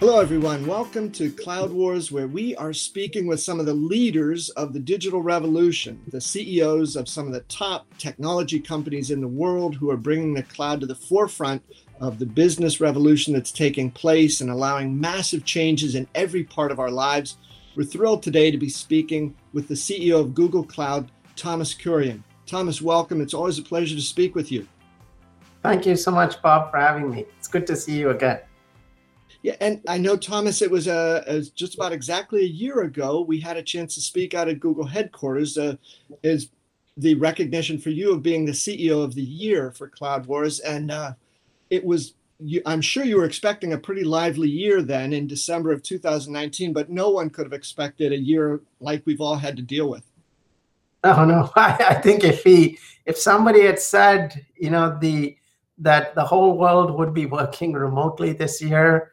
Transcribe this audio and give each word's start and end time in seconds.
Hello, 0.00 0.18
everyone. 0.18 0.66
Welcome 0.66 1.12
to 1.12 1.30
Cloud 1.30 1.70
Wars, 1.70 2.10
where 2.10 2.26
we 2.26 2.56
are 2.56 2.72
speaking 2.72 3.26
with 3.26 3.38
some 3.38 3.60
of 3.60 3.66
the 3.66 3.74
leaders 3.74 4.48
of 4.48 4.72
the 4.72 4.78
digital 4.78 5.20
revolution, 5.20 6.00
the 6.08 6.22
CEOs 6.22 6.96
of 6.96 7.06
some 7.06 7.26
of 7.26 7.34
the 7.34 7.42
top 7.50 7.86
technology 7.98 8.60
companies 8.60 9.10
in 9.10 9.20
the 9.20 9.28
world 9.28 9.74
who 9.74 9.90
are 9.90 9.98
bringing 9.98 10.32
the 10.32 10.42
cloud 10.42 10.80
to 10.80 10.86
the 10.86 10.94
forefront 10.94 11.62
of 12.00 12.18
the 12.18 12.24
business 12.24 12.80
revolution 12.80 13.34
that's 13.34 13.52
taking 13.52 13.90
place 13.90 14.40
and 14.40 14.48
allowing 14.48 14.98
massive 14.98 15.44
changes 15.44 15.94
in 15.94 16.08
every 16.14 16.44
part 16.44 16.72
of 16.72 16.80
our 16.80 16.90
lives. 16.90 17.36
We're 17.76 17.84
thrilled 17.84 18.22
today 18.22 18.50
to 18.50 18.56
be 18.56 18.70
speaking 18.70 19.36
with 19.52 19.68
the 19.68 19.74
CEO 19.74 20.18
of 20.18 20.34
Google 20.34 20.64
Cloud, 20.64 21.10
Thomas 21.36 21.74
Kurian. 21.74 22.22
Thomas, 22.46 22.80
welcome. 22.80 23.20
It's 23.20 23.34
always 23.34 23.58
a 23.58 23.62
pleasure 23.62 23.96
to 23.96 24.00
speak 24.00 24.34
with 24.34 24.50
you. 24.50 24.66
Thank 25.62 25.84
you 25.84 25.94
so 25.94 26.10
much, 26.10 26.40
Bob, 26.40 26.70
for 26.70 26.78
having 26.78 27.10
me. 27.10 27.26
It's 27.36 27.48
good 27.48 27.66
to 27.66 27.76
see 27.76 27.98
you 27.98 28.08
again. 28.08 28.40
Yeah, 29.42 29.56
and 29.60 29.80
I 29.88 29.96
know 29.98 30.16
Thomas. 30.16 30.60
It 30.60 30.70
was 30.70 30.86
uh, 30.86 31.42
just 31.54 31.74
about 31.74 31.92
exactly 31.92 32.42
a 32.42 32.48
year 32.48 32.82
ago 32.82 33.22
we 33.22 33.40
had 33.40 33.56
a 33.56 33.62
chance 33.62 33.94
to 33.94 34.00
speak 34.00 34.34
out 34.34 34.48
at 34.48 34.60
Google 34.60 34.86
headquarters. 34.86 35.56
Uh, 35.56 35.76
is 36.22 36.50
the 36.96 37.14
recognition 37.14 37.78
for 37.78 37.90
you 37.90 38.12
of 38.12 38.22
being 38.22 38.44
the 38.44 38.52
CEO 38.52 39.02
of 39.02 39.14
the 39.14 39.22
year 39.22 39.70
for 39.70 39.88
Cloud 39.88 40.26
Wars, 40.26 40.60
and 40.60 40.90
uh, 40.90 41.12
it 41.70 41.84
was. 41.84 42.14
You, 42.42 42.62
I'm 42.64 42.80
sure 42.80 43.04
you 43.04 43.18
were 43.18 43.26
expecting 43.26 43.74
a 43.74 43.78
pretty 43.78 44.02
lively 44.02 44.48
year 44.48 44.80
then 44.80 45.12
in 45.12 45.26
December 45.26 45.72
of 45.72 45.82
2019, 45.82 46.72
but 46.72 46.88
no 46.88 47.10
one 47.10 47.28
could 47.28 47.44
have 47.44 47.52
expected 47.52 48.12
a 48.12 48.18
year 48.18 48.62
like 48.80 49.02
we've 49.04 49.20
all 49.20 49.36
had 49.36 49.56
to 49.56 49.62
deal 49.62 49.90
with. 49.90 50.02
Oh 51.04 51.26
no, 51.26 51.50
I, 51.56 51.84
I 51.90 51.94
think 51.94 52.24
if 52.24 52.42
he, 52.42 52.78
if 53.04 53.18
somebody 53.18 53.66
had 53.66 53.78
said, 53.78 54.46
you 54.56 54.70
know, 54.70 54.96
the 54.98 55.36
that 55.76 56.14
the 56.14 56.24
whole 56.24 56.56
world 56.56 56.96
would 56.96 57.12
be 57.12 57.26
working 57.26 57.72
remotely 57.72 58.32
this 58.32 58.62
year, 58.62 59.12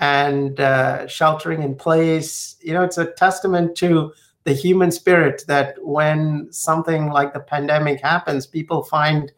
and 0.00 0.60
uh, 0.60 1.06
sheltering 1.06 1.62
in 1.62 1.74
place. 1.74 2.56
You 2.60 2.74
know, 2.74 2.82
it's 2.82 2.98
a 2.98 3.06
testament 3.12 3.76
to 3.76 4.12
the 4.44 4.52
human 4.52 4.90
spirit 4.90 5.44
that 5.48 5.76
when 5.84 6.48
something 6.50 7.10
like 7.10 7.34
the 7.34 7.40
pandemic 7.40 8.00
happens, 8.00 8.46
people 8.46 8.84
find 8.84 9.32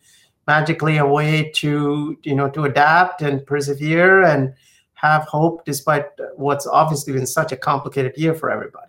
magically 0.47 0.97
a 0.99 1.07
way 1.07 1.51
to 1.55 2.19
you 2.23 2.35
know 2.35 2.51
to 2.51 2.65
adapt 2.65 3.23
and 3.23 3.45
persevere 3.47 4.23
and 4.23 4.53
have 4.95 5.23
hope 5.25 5.65
despite 5.65 6.05
what's 6.37 6.67
obviously 6.67 7.13
been 7.13 7.27
such 7.27 7.53
a 7.53 7.57
complicated 7.57 8.17
year 8.17 8.35
for 8.35 8.51
everybody. 8.51 8.87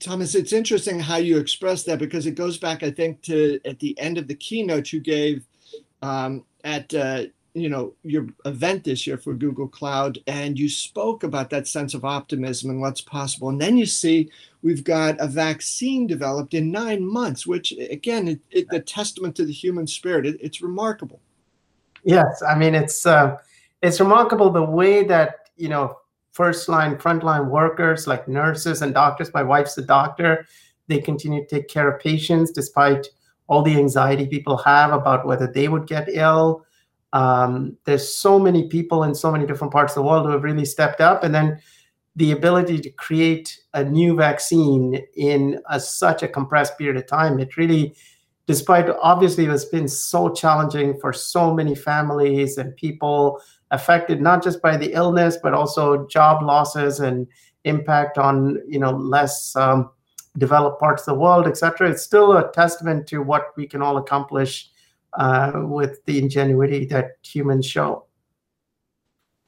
Thomas, 0.00 0.34
it's 0.34 0.52
interesting 0.52 0.98
how 0.98 1.16
you 1.16 1.38
express 1.38 1.82
that 1.84 1.98
because 1.98 2.26
it 2.26 2.34
goes 2.34 2.56
back, 2.56 2.82
I 2.82 2.90
think, 2.90 3.20
to 3.22 3.60
at 3.66 3.78
the 3.80 3.98
end 3.98 4.16
of 4.16 4.28
the 4.28 4.34
keynote 4.34 4.92
you 4.92 5.00
gave 5.00 5.46
um, 6.00 6.44
at 6.64 6.92
uh, 6.94 7.24
you 7.54 7.68
know 7.68 7.94
your 8.02 8.26
event 8.44 8.82
this 8.82 9.06
year 9.06 9.16
for 9.16 9.32
Google 9.32 9.68
Cloud, 9.68 10.18
and 10.26 10.58
you 10.58 10.68
spoke 10.68 11.22
about 11.22 11.50
that 11.50 11.68
sense 11.68 11.94
of 11.94 12.04
optimism 12.04 12.68
and 12.68 12.80
what's 12.80 13.00
possible. 13.00 13.48
And 13.48 13.60
then 13.60 13.76
you 13.76 13.86
see 13.86 14.30
we've 14.62 14.82
got 14.82 15.20
a 15.20 15.28
vaccine 15.28 16.06
developed 16.06 16.54
in 16.54 16.72
nine 16.72 17.06
months, 17.06 17.46
which 17.46 17.72
again, 17.90 18.26
it, 18.28 18.40
it, 18.50 18.68
the 18.70 18.80
testament 18.80 19.36
to 19.36 19.44
the 19.44 19.52
human 19.52 19.86
spirit. 19.86 20.26
It, 20.26 20.36
it's 20.40 20.60
remarkable. 20.60 21.20
Yes, 22.02 22.42
I 22.46 22.56
mean 22.56 22.74
it's 22.74 23.06
uh, 23.06 23.36
it's 23.82 24.00
remarkable 24.00 24.50
the 24.50 24.62
way 24.62 25.04
that 25.04 25.48
you 25.56 25.68
know 25.68 25.98
first 26.32 26.68
line, 26.68 26.96
frontline 26.96 27.46
workers 27.48 28.08
like 28.08 28.26
nurses 28.26 28.82
and 28.82 28.92
doctors. 28.92 29.32
My 29.32 29.44
wife's 29.44 29.78
a 29.78 29.82
doctor. 29.82 30.44
They 30.88 31.00
continue 31.00 31.42
to 31.42 31.46
take 31.46 31.68
care 31.68 31.88
of 31.88 32.00
patients 32.00 32.50
despite 32.50 33.06
all 33.46 33.62
the 33.62 33.76
anxiety 33.76 34.26
people 34.26 34.56
have 34.56 34.92
about 34.92 35.24
whether 35.24 35.46
they 35.46 35.68
would 35.68 35.86
get 35.86 36.08
ill 36.08 36.64
um, 37.14 37.76
there's 37.84 38.12
so 38.14 38.40
many 38.40 38.68
people 38.68 39.04
in 39.04 39.14
so 39.14 39.30
many 39.30 39.46
different 39.46 39.72
parts 39.72 39.92
of 39.92 40.02
the 40.02 40.02
world 40.02 40.26
who 40.26 40.32
have 40.32 40.42
really 40.42 40.64
stepped 40.64 41.00
up 41.00 41.22
and 41.22 41.34
then 41.34 41.58
the 42.16 42.32
ability 42.32 42.78
to 42.80 42.90
create 42.90 43.60
a 43.72 43.84
new 43.84 44.14
vaccine 44.16 45.00
in 45.16 45.60
a, 45.70 45.80
such 45.80 46.22
a 46.22 46.28
compressed 46.28 46.76
period 46.76 46.96
of 46.96 47.06
time 47.06 47.38
it 47.38 47.56
really 47.56 47.96
despite 48.46 48.88
obviously 49.00 49.46
it's 49.46 49.64
been 49.64 49.88
so 49.88 50.28
challenging 50.28 50.98
for 51.00 51.12
so 51.12 51.54
many 51.54 51.74
families 51.74 52.58
and 52.58 52.76
people 52.76 53.40
affected 53.70 54.20
not 54.20 54.42
just 54.42 54.60
by 54.60 54.76
the 54.76 54.92
illness 54.92 55.38
but 55.40 55.54
also 55.54 56.06
job 56.08 56.42
losses 56.42 56.98
and 56.98 57.28
impact 57.62 58.18
on 58.18 58.60
you 58.68 58.78
know 58.78 58.90
less 58.90 59.54
um, 59.54 59.88
developed 60.36 60.80
parts 60.80 61.02
of 61.02 61.14
the 61.14 61.20
world 61.20 61.46
etc 61.46 61.88
it's 61.88 62.02
still 62.02 62.36
a 62.36 62.50
testament 62.50 63.06
to 63.06 63.22
what 63.22 63.56
we 63.56 63.68
can 63.68 63.80
all 63.80 63.98
accomplish 63.98 64.68
uh, 65.18 65.52
with 65.54 66.04
the 66.06 66.18
ingenuity 66.18 66.86
that 66.86 67.12
humans 67.22 67.66
show. 67.66 68.06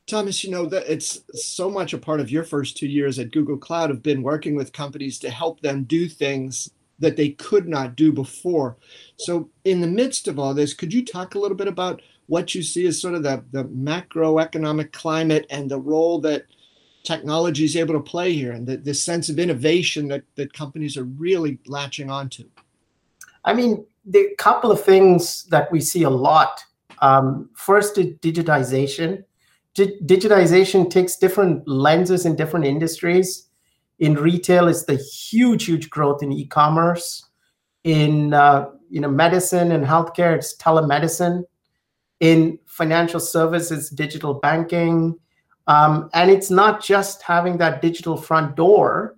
Thomas, 0.06 0.44
you 0.44 0.50
know 0.50 0.66
that 0.66 0.88
it's 0.88 1.20
so 1.34 1.68
much 1.68 1.92
a 1.92 1.98
part 1.98 2.20
of 2.20 2.30
your 2.30 2.44
first 2.44 2.76
two 2.76 2.86
years 2.86 3.18
at 3.18 3.32
Google 3.32 3.56
Cloud 3.56 3.90
have 3.90 4.04
been 4.04 4.22
working 4.22 4.54
with 4.54 4.72
companies 4.72 5.18
to 5.18 5.30
help 5.30 5.60
them 5.60 5.82
do 5.82 6.08
things 6.08 6.70
that 7.00 7.16
they 7.16 7.30
could 7.30 7.68
not 7.68 7.96
do 7.96 8.12
before. 8.12 8.76
So, 9.16 9.50
in 9.64 9.80
the 9.80 9.88
midst 9.88 10.28
of 10.28 10.38
all 10.38 10.54
this, 10.54 10.74
could 10.74 10.94
you 10.94 11.04
talk 11.04 11.34
a 11.34 11.38
little 11.38 11.56
bit 11.56 11.68
about 11.68 12.00
what 12.26 12.54
you 12.54 12.62
see 12.62 12.86
as 12.86 13.00
sort 13.00 13.14
of 13.14 13.22
the, 13.22 13.44
the 13.50 13.64
macroeconomic 13.64 14.92
climate 14.92 15.46
and 15.50 15.70
the 15.70 15.80
role 15.80 16.20
that 16.20 16.46
technology 17.04 17.64
is 17.64 17.76
able 17.76 17.94
to 17.94 18.00
play 18.00 18.32
here 18.32 18.52
and 18.52 18.66
the, 18.66 18.76
the 18.76 18.94
sense 18.94 19.28
of 19.28 19.38
innovation 19.38 20.08
that, 20.08 20.22
that 20.36 20.52
companies 20.52 20.96
are 20.96 21.04
really 21.04 21.58
latching 21.66 22.10
onto? 22.10 22.48
I 23.44 23.54
mean, 23.54 23.86
the 24.06 24.34
couple 24.38 24.70
of 24.70 24.82
things 24.82 25.44
that 25.44 25.70
we 25.72 25.80
see 25.80 26.04
a 26.04 26.10
lot. 26.10 26.62
Um, 27.00 27.50
first 27.54 27.98
is 27.98 28.14
digitization. 28.20 29.24
Digitization 29.74 30.88
takes 30.88 31.16
different 31.16 31.66
lenses 31.68 32.24
in 32.24 32.36
different 32.36 32.64
industries. 32.64 33.48
In 33.98 34.14
retail, 34.14 34.68
it's 34.68 34.84
the 34.84 34.96
huge, 34.96 35.64
huge 35.64 35.90
growth 35.90 36.22
in 36.22 36.32
e-commerce. 36.32 37.26
In 37.84 38.32
uh, 38.32 38.70
you 38.88 39.00
know 39.00 39.10
medicine 39.10 39.72
and 39.72 39.84
healthcare, 39.84 40.34
it's 40.34 40.56
telemedicine. 40.56 41.44
In 42.20 42.58
financial 42.64 43.20
services, 43.20 43.90
digital 43.90 44.34
banking, 44.34 45.18
um, 45.66 46.08
and 46.14 46.30
it's 46.30 46.50
not 46.50 46.82
just 46.82 47.20
having 47.22 47.58
that 47.58 47.82
digital 47.82 48.16
front 48.16 48.56
door, 48.56 49.16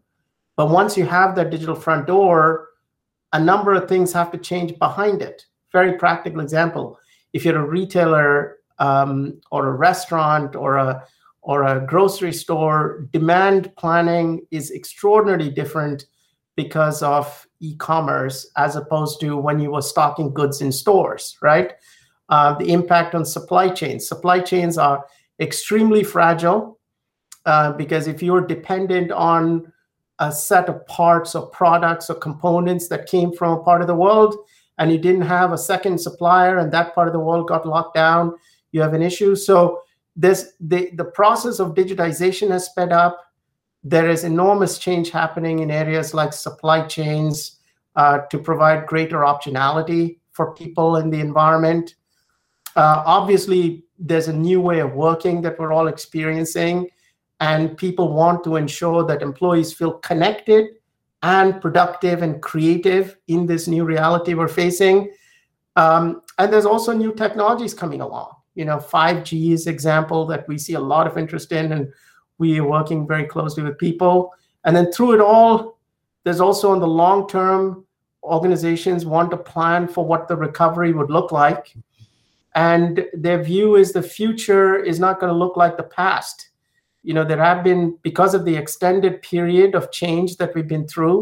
but 0.56 0.70
once 0.70 0.96
you 0.96 1.06
have 1.06 1.36
that 1.36 1.50
digital 1.50 1.76
front 1.76 2.08
door, 2.08 2.67
a 3.32 3.40
number 3.40 3.74
of 3.74 3.88
things 3.88 4.12
have 4.12 4.30
to 4.32 4.38
change 4.38 4.78
behind 4.78 5.22
it. 5.22 5.44
Very 5.72 5.98
practical 5.98 6.40
example: 6.40 6.98
if 7.32 7.44
you're 7.44 7.60
a 7.60 7.66
retailer 7.66 8.58
um, 8.78 9.40
or 9.50 9.68
a 9.68 9.72
restaurant 9.72 10.56
or 10.56 10.76
a 10.76 11.04
or 11.42 11.64
a 11.64 11.86
grocery 11.86 12.32
store, 12.32 13.08
demand 13.12 13.74
planning 13.76 14.46
is 14.50 14.70
extraordinarily 14.70 15.50
different 15.50 16.04
because 16.56 17.02
of 17.02 17.46
e-commerce 17.60 18.50
as 18.56 18.76
opposed 18.76 19.20
to 19.20 19.36
when 19.36 19.60
you 19.60 19.70
were 19.70 19.80
stocking 19.80 20.34
goods 20.34 20.60
in 20.60 20.72
stores, 20.72 21.38
right? 21.40 21.72
Uh, 22.28 22.54
the 22.58 22.70
impact 22.70 23.14
on 23.14 23.24
supply 23.24 23.68
chains. 23.68 24.06
Supply 24.06 24.40
chains 24.40 24.76
are 24.76 25.06
extremely 25.40 26.02
fragile 26.02 26.78
uh, 27.46 27.72
because 27.72 28.06
if 28.06 28.22
you're 28.22 28.46
dependent 28.46 29.10
on 29.12 29.72
a 30.20 30.32
set 30.32 30.68
of 30.68 30.84
parts 30.86 31.34
or 31.34 31.46
products 31.46 32.10
or 32.10 32.14
components 32.14 32.88
that 32.88 33.06
came 33.06 33.32
from 33.32 33.58
a 33.58 33.62
part 33.62 33.80
of 33.80 33.86
the 33.86 33.94
world 33.94 34.34
and 34.78 34.90
you 34.90 34.98
didn't 34.98 35.22
have 35.22 35.52
a 35.52 35.58
second 35.58 35.98
supplier 35.98 36.58
and 36.58 36.72
that 36.72 36.94
part 36.94 37.08
of 37.08 37.12
the 37.12 37.20
world 37.20 37.48
got 37.48 37.66
locked 37.66 37.94
down 37.94 38.32
you 38.72 38.80
have 38.80 38.94
an 38.94 39.02
issue. 39.02 39.34
So 39.34 39.82
this 40.16 40.52
the, 40.60 40.90
the 40.94 41.04
process 41.04 41.58
of 41.58 41.74
digitization 41.74 42.50
has 42.50 42.66
sped 42.66 42.92
up. 42.92 43.24
There 43.84 44.08
is 44.10 44.24
enormous 44.24 44.78
change 44.78 45.10
happening 45.10 45.60
in 45.60 45.70
areas 45.70 46.12
like 46.12 46.32
supply 46.32 46.86
chains 46.86 47.58
uh, 47.96 48.20
to 48.30 48.38
provide 48.38 48.86
greater 48.86 49.18
optionality 49.18 50.18
for 50.32 50.54
people 50.54 50.96
in 50.96 51.10
the 51.10 51.20
environment. 51.20 51.94
Uh, 52.76 53.02
obviously 53.06 53.84
there's 53.98 54.28
a 54.28 54.32
new 54.32 54.60
way 54.60 54.80
of 54.80 54.92
working 54.92 55.42
that 55.42 55.58
we're 55.58 55.72
all 55.72 55.88
experiencing 55.88 56.88
and 57.40 57.76
people 57.76 58.12
want 58.12 58.42
to 58.44 58.56
ensure 58.56 59.04
that 59.04 59.22
employees 59.22 59.72
feel 59.72 59.92
connected 59.94 60.66
and 61.22 61.60
productive 61.60 62.22
and 62.22 62.42
creative 62.42 63.16
in 63.28 63.46
this 63.46 63.68
new 63.68 63.84
reality 63.84 64.34
we're 64.34 64.48
facing. 64.48 65.10
Um, 65.76 66.22
and 66.38 66.52
there's 66.52 66.66
also 66.66 66.92
new 66.92 67.12
technologies 67.12 67.74
coming 67.74 68.00
along. 68.00 68.34
You 68.54 68.64
know, 68.64 68.78
5G 68.78 69.52
is 69.52 69.66
example 69.66 70.26
that 70.26 70.46
we 70.48 70.58
see 70.58 70.74
a 70.74 70.80
lot 70.80 71.06
of 71.06 71.16
interest 71.16 71.52
in, 71.52 71.72
and 71.72 71.92
we 72.38 72.58
are 72.58 72.68
working 72.68 73.06
very 73.06 73.24
closely 73.24 73.62
with 73.62 73.78
people. 73.78 74.34
And 74.64 74.74
then 74.74 74.90
through 74.90 75.14
it 75.14 75.20
all, 75.20 75.78
there's 76.24 76.40
also 76.40 76.72
in 76.72 76.80
the 76.80 76.86
long 76.86 77.28
term, 77.28 77.84
organizations 78.24 79.06
want 79.06 79.30
to 79.30 79.36
plan 79.36 79.86
for 79.86 80.04
what 80.04 80.26
the 80.26 80.36
recovery 80.36 80.92
would 80.92 81.10
look 81.10 81.30
like. 81.30 81.74
And 82.54 83.06
their 83.14 83.42
view 83.42 83.76
is 83.76 83.92
the 83.92 84.02
future 84.02 84.76
is 84.76 84.98
not 84.98 85.20
going 85.20 85.32
to 85.32 85.38
look 85.38 85.56
like 85.56 85.76
the 85.76 85.84
past 85.84 86.47
you 87.08 87.14
know 87.14 87.24
there 87.24 87.42
have 87.42 87.64
been 87.64 87.96
because 88.02 88.34
of 88.34 88.44
the 88.44 88.56
extended 88.62 89.20
period 89.22 89.74
of 89.74 89.90
change 89.90 90.36
that 90.36 90.54
we've 90.54 90.68
been 90.74 90.86
through 90.86 91.18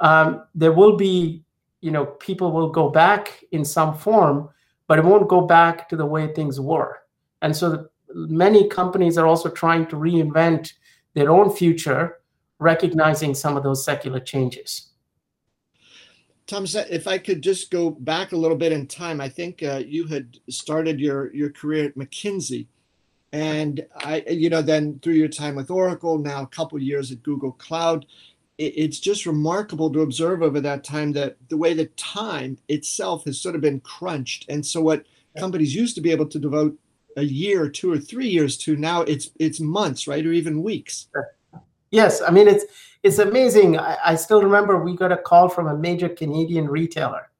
um, 0.00 0.42
there 0.54 0.72
will 0.72 0.96
be 0.96 1.42
you 1.80 1.90
know 1.90 2.04
people 2.28 2.50
will 2.50 2.70
go 2.80 2.88
back 2.88 3.44
in 3.52 3.64
some 3.64 3.96
form 3.96 4.48
but 4.88 4.98
it 4.98 5.04
won't 5.04 5.28
go 5.28 5.40
back 5.40 5.88
to 5.88 5.96
the 5.96 6.06
way 6.14 6.26
things 6.26 6.60
were 6.60 6.98
and 7.44 7.54
so 7.54 7.70
the, 7.70 7.90
many 8.14 8.68
companies 8.68 9.18
are 9.18 9.26
also 9.26 9.50
trying 9.50 9.86
to 9.86 9.96
reinvent 9.96 10.72
their 11.14 11.30
own 11.30 11.54
future, 11.54 12.20
recognizing 12.58 13.34
some 13.34 13.56
of 13.56 13.62
those 13.62 13.84
secular 13.84 14.20
changes. 14.20 14.90
Thomas, 16.46 16.74
if 16.74 17.06
I 17.06 17.18
could 17.18 17.42
just 17.42 17.70
go 17.70 17.90
back 17.90 18.32
a 18.32 18.36
little 18.36 18.56
bit 18.56 18.72
in 18.72 18.86
time, 18.86 19.20
I 19.20 19.28
think 19.28 19.62
uh, 19.62 19.82
you 19.86 20.06
had 20.06 20.38
started 20.50 21.00
your 21.00 21.34
your 21.34 21.50
career 21.50 21.86
at 21.86 21.96
McKinsey, 21.96 22.66
and 23.34 23.84
I, 23.96 24.22
you 24.30 24.48
know, 24.48 24.62
then 24.62 25.00
through 25.00 25.14
your 25.14 25.26
time 25.26 25.56
with 25.56 25.68
Oracle, 25.68 26.18
now 26.18 26.42
a 26.42 26.46
couple 26.46 26.80
years 26.80 27.10
at 27.10 27.24
Google 27.24 27.50
Cloud, 27.50 28.06
it, 28.58 28.74
it's 28.76 29.00
just 29.00 29.26
remarkable 29.26 29.92
to 29.92 30.02
observe 30.02 30.40
over 30.40 30.60
that 30.60 30.84
time 30.84 31.10
that 31.14 31.36
the 31.48 31.56
way 31.56 31.74
that 31.74 31.96
time 31.96 32.56
itself 32.68 33.24
has 33.24 33.40
sort 33.40 33.56
of 33.56 33.60
been 33.60 33.80
crunched, 33.80 34.48
and 34.48 34.64
so 34.64 34.80
what 34.80 35.04
companies 35.36 35.74
used 35.74 35.96
to 35.96 36.00
be 36.00 36.12
able 36.12 36.26
to 36.26 36.38
devote 36.38 36.78
a 37.16 37.24
year, 37.24 37.68
two 37.68 37.92
or 37.92 37.98
three 37.98 38.28
years 38.28 38.56
to, 38.58 38.76
now 38.76 39.02
it's 39.02 39.30
it's 39.40 39.58
months, 39.58 40.06
right, 40.06 40.24
or 40.24 40.32
even 40.32 40.62
weeks. 40.62 41.08
Yes, 41.90 42.22
I 42.22 42.30
mean 42.30 42.46
it's 42.46 42.64
it's 43.02 43.18
amazing. 43.18 43.80
I, 43.80 43.98
I, 44.04 44.14
still 44.14 44.42
remember 44.42 44.78
we 44.78 44.94
got 44.94 45.10
a 45.10 45.16
call 45.16 45.48
from 45.48 45.66
a 45.66 45.76
major 45.76 46.08
Canadian 46.08 46.68
retailer, 46.68 47.32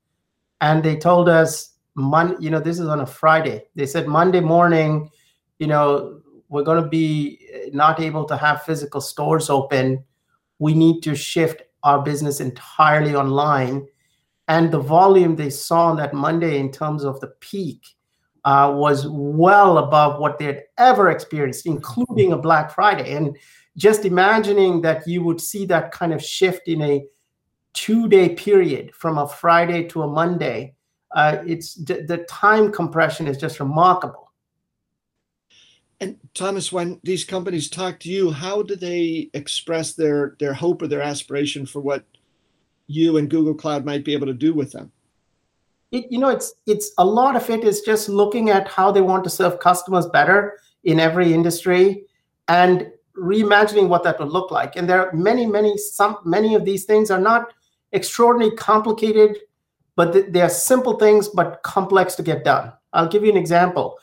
and 0.61 0.83
they 0.83 0.97
told 0.97 1.29
us, 1.29 1.75
Mon- 1.95 2.43
you 2.43 2.51
know, 2.51 2.59
this 2.59 2.81
is 2.81 2.89
on 2.89 2.99
a 2.99 3.07
Friday. 3.07 3.67
They 3.77 3.87
said 3.87 4.09
Monday 4.09 4.41
morning, 4.41 5.09
you 5.59 5.67
know, 5.67 6.21
we're 6.49 6.63
going 6.63 6.83
to 6.83 6.89
be 6.89 7.41
not 7.73 8.01
able 8.01 8.25
to 8.27 8.37
have 8.37 8.63
physical 8.63 9.01
stores 9.01 9.51
open. 9.51 10.05
We 10.59 10.75
need 10.75 11.03
to 11.03 11.15
shift 11.15 11.63
our 11.83 12.03
business 12.03 12.41
entirely 12.41 13.15
online. 13.15 13.87
And 14.49 14.71
the 14.71 14.81
volume 14.81 15.37
they 15.37 15.51
saw 15.51 15.87
on 15.87 15.97
that 15.97 16.15
Monday 16.15 16.59
in 16.59 16.71
terms 16.71 17.05
of 17.05 17.21
the 17.21 17.29
peak 17.41 17.87
uh, 18.45 18.73
was 18.77 19.07
well 19.09 19.79
above 19.79 20.21
what 20.21 20.39
they 20.39 20.45
had 20.45 20.63
ever 20.77 21.11
experienced, 21.11 21.67
including 21.67 22.33
a 22.33 22.39
Black 22.39 22.71
Friday. 22.71 23.15
And 23.15 23.37
just 23.77 24.05
imagining 24.05 24.83
that 24.83 25.07
you 25.07 25.23
would 25.23 25.41
see 25.41 25.65
that 25.67 25.93
kind 25.93 26.13
of 26.13 26.23
shift 26.23 26.69
in 26.69 26.83
a 26.83 27.05
two 27.73 28.09
day 28.09 28.29
period 28.29 28.95
from 28.95 29.19
a 29.19 29.27
Friday 29.27 29.85
to 29.89 30.03
a 30.03 30.07
Monday, 30.07 30.75
uh, 31.15 31.39
it's 31.47 31.75
the, 31.75 32.05
the 32.07 32.19
time 32.29 32.71
compression 32.71 33.27
is 33.27 33.39
just 33.39 33.61
remarkable. 33.61 34.24
And 36.01 36.19
Thomas, 36.35 36.73
when 36.73 37.01
these 37.03 37.25
companies 37.25 37.71
talk 37.71 38.01
to 38.01 38.09
you, 38.09 38.31
how 38.31 38.63
do 38.63 38.77
they 38.77 39.31
express 39.35 39.93
their 39.93 40.37
their 40.39 40.53
hope 40.53 40.83
or 40.83 40.89
their 40.89 41.03
aspiration 41.03 41.67
for 41.67 41.81
what 41.81 42.05
you 42.87 43.17
and 43.17 43.31
Google 43.31 43.55
Cloud 43.55 43.85
might 43.85 44.05
be 44.05 44.13
able 44.13 44.27
to 44.27 44.35
do 44.35 44.53
with 44.53 44.73
them? 44.73 44.93
It, 45.93 46.07
you 46.11 46.19
know, 46.19 46.31
it's 46.31 46.55
it's 46.67 46.93
a 46.99 47.05
lot 47.05 47.37
of 47.37 47.49
it 47.49 47.65
is 47.65 47.83
just 47.83 48.09
looking 48.09 48.51
at 48.51 48.69
how 48.69 48.91
they 48.91 49.01
want 49.01 49.25
to 49.25 49.31
serve 49.31 49.61
customers 49.61 50.07
better 50.07 50.59
in 50.83 51.01
every 51.01 51.33
industry, 51.33 52.05
and 52.49 52.91
reimagining 53.17 53.89
what 53.89 54.03
that 54.03 54.19
would 54.19 54.29
look 54.29 54.51
like. 54.51 54.77
And 54.77 54.89
there 54.89 55.07
are 55.07 55.13
many, 55.13 55.47
many, 55.47 55.77
some 55.79 56.19
many 56.25 56.55
of 56.55 56.65
these 56.65 56.85
things 56.85 57.11
are 57.11 57.21
not 57.21 57.53
extraordinarily 57.93 58.57
complicated, 58.57 59.39
but 59.97 60.33
they 60.33 60.41
are 60.41 60.49
simple 60.49 60.99
things 60.99 61.29
but 61.29 61.63
complex 61.63 62.17
to 62.17 62.23
get 62.23 62.45
done. 62.45 62.73
I'll 62.93 63.09
give 63.09 63.25
you 63.25 63.31
an 63.31 63.37
example. 63.37 63.99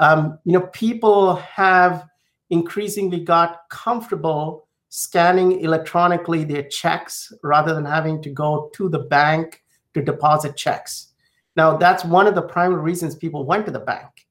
Um, 0.00 0.38
you 0.44 0.52
know, 0.52 0.66
people 0.68 1.36
have 1.36 2.06
increasingly 2.50 3.20
got 3.20 3.68
comfortable 3.68 4.66
scanning 4.88 5.60
electronically 5.60 6.42
their 6.42 6.64
checks 6.64 7.32
rather 7.44 7.74
than 7.74 7.84
having 7.84 8.20
to 8.22 8.30
go 8.30 8.70
to 8.74 8.88
the 8.88 8.98
bank 8.98 9.62
to 9.94 10.02
deposit 10.02 10.56
checks. 10.56 11.12
Now, 11.54 11.76
that's 11.76 12.04
one 12.04 12.26
of 12.26 12.34
the 12.34 12.42
primary 12.42 12.80
reasons 12.80 13.14
people 13.14 13.44
went 13.44 13.66
to 13.66 13.72
the 13.72 13.78
bank 13.78 14.26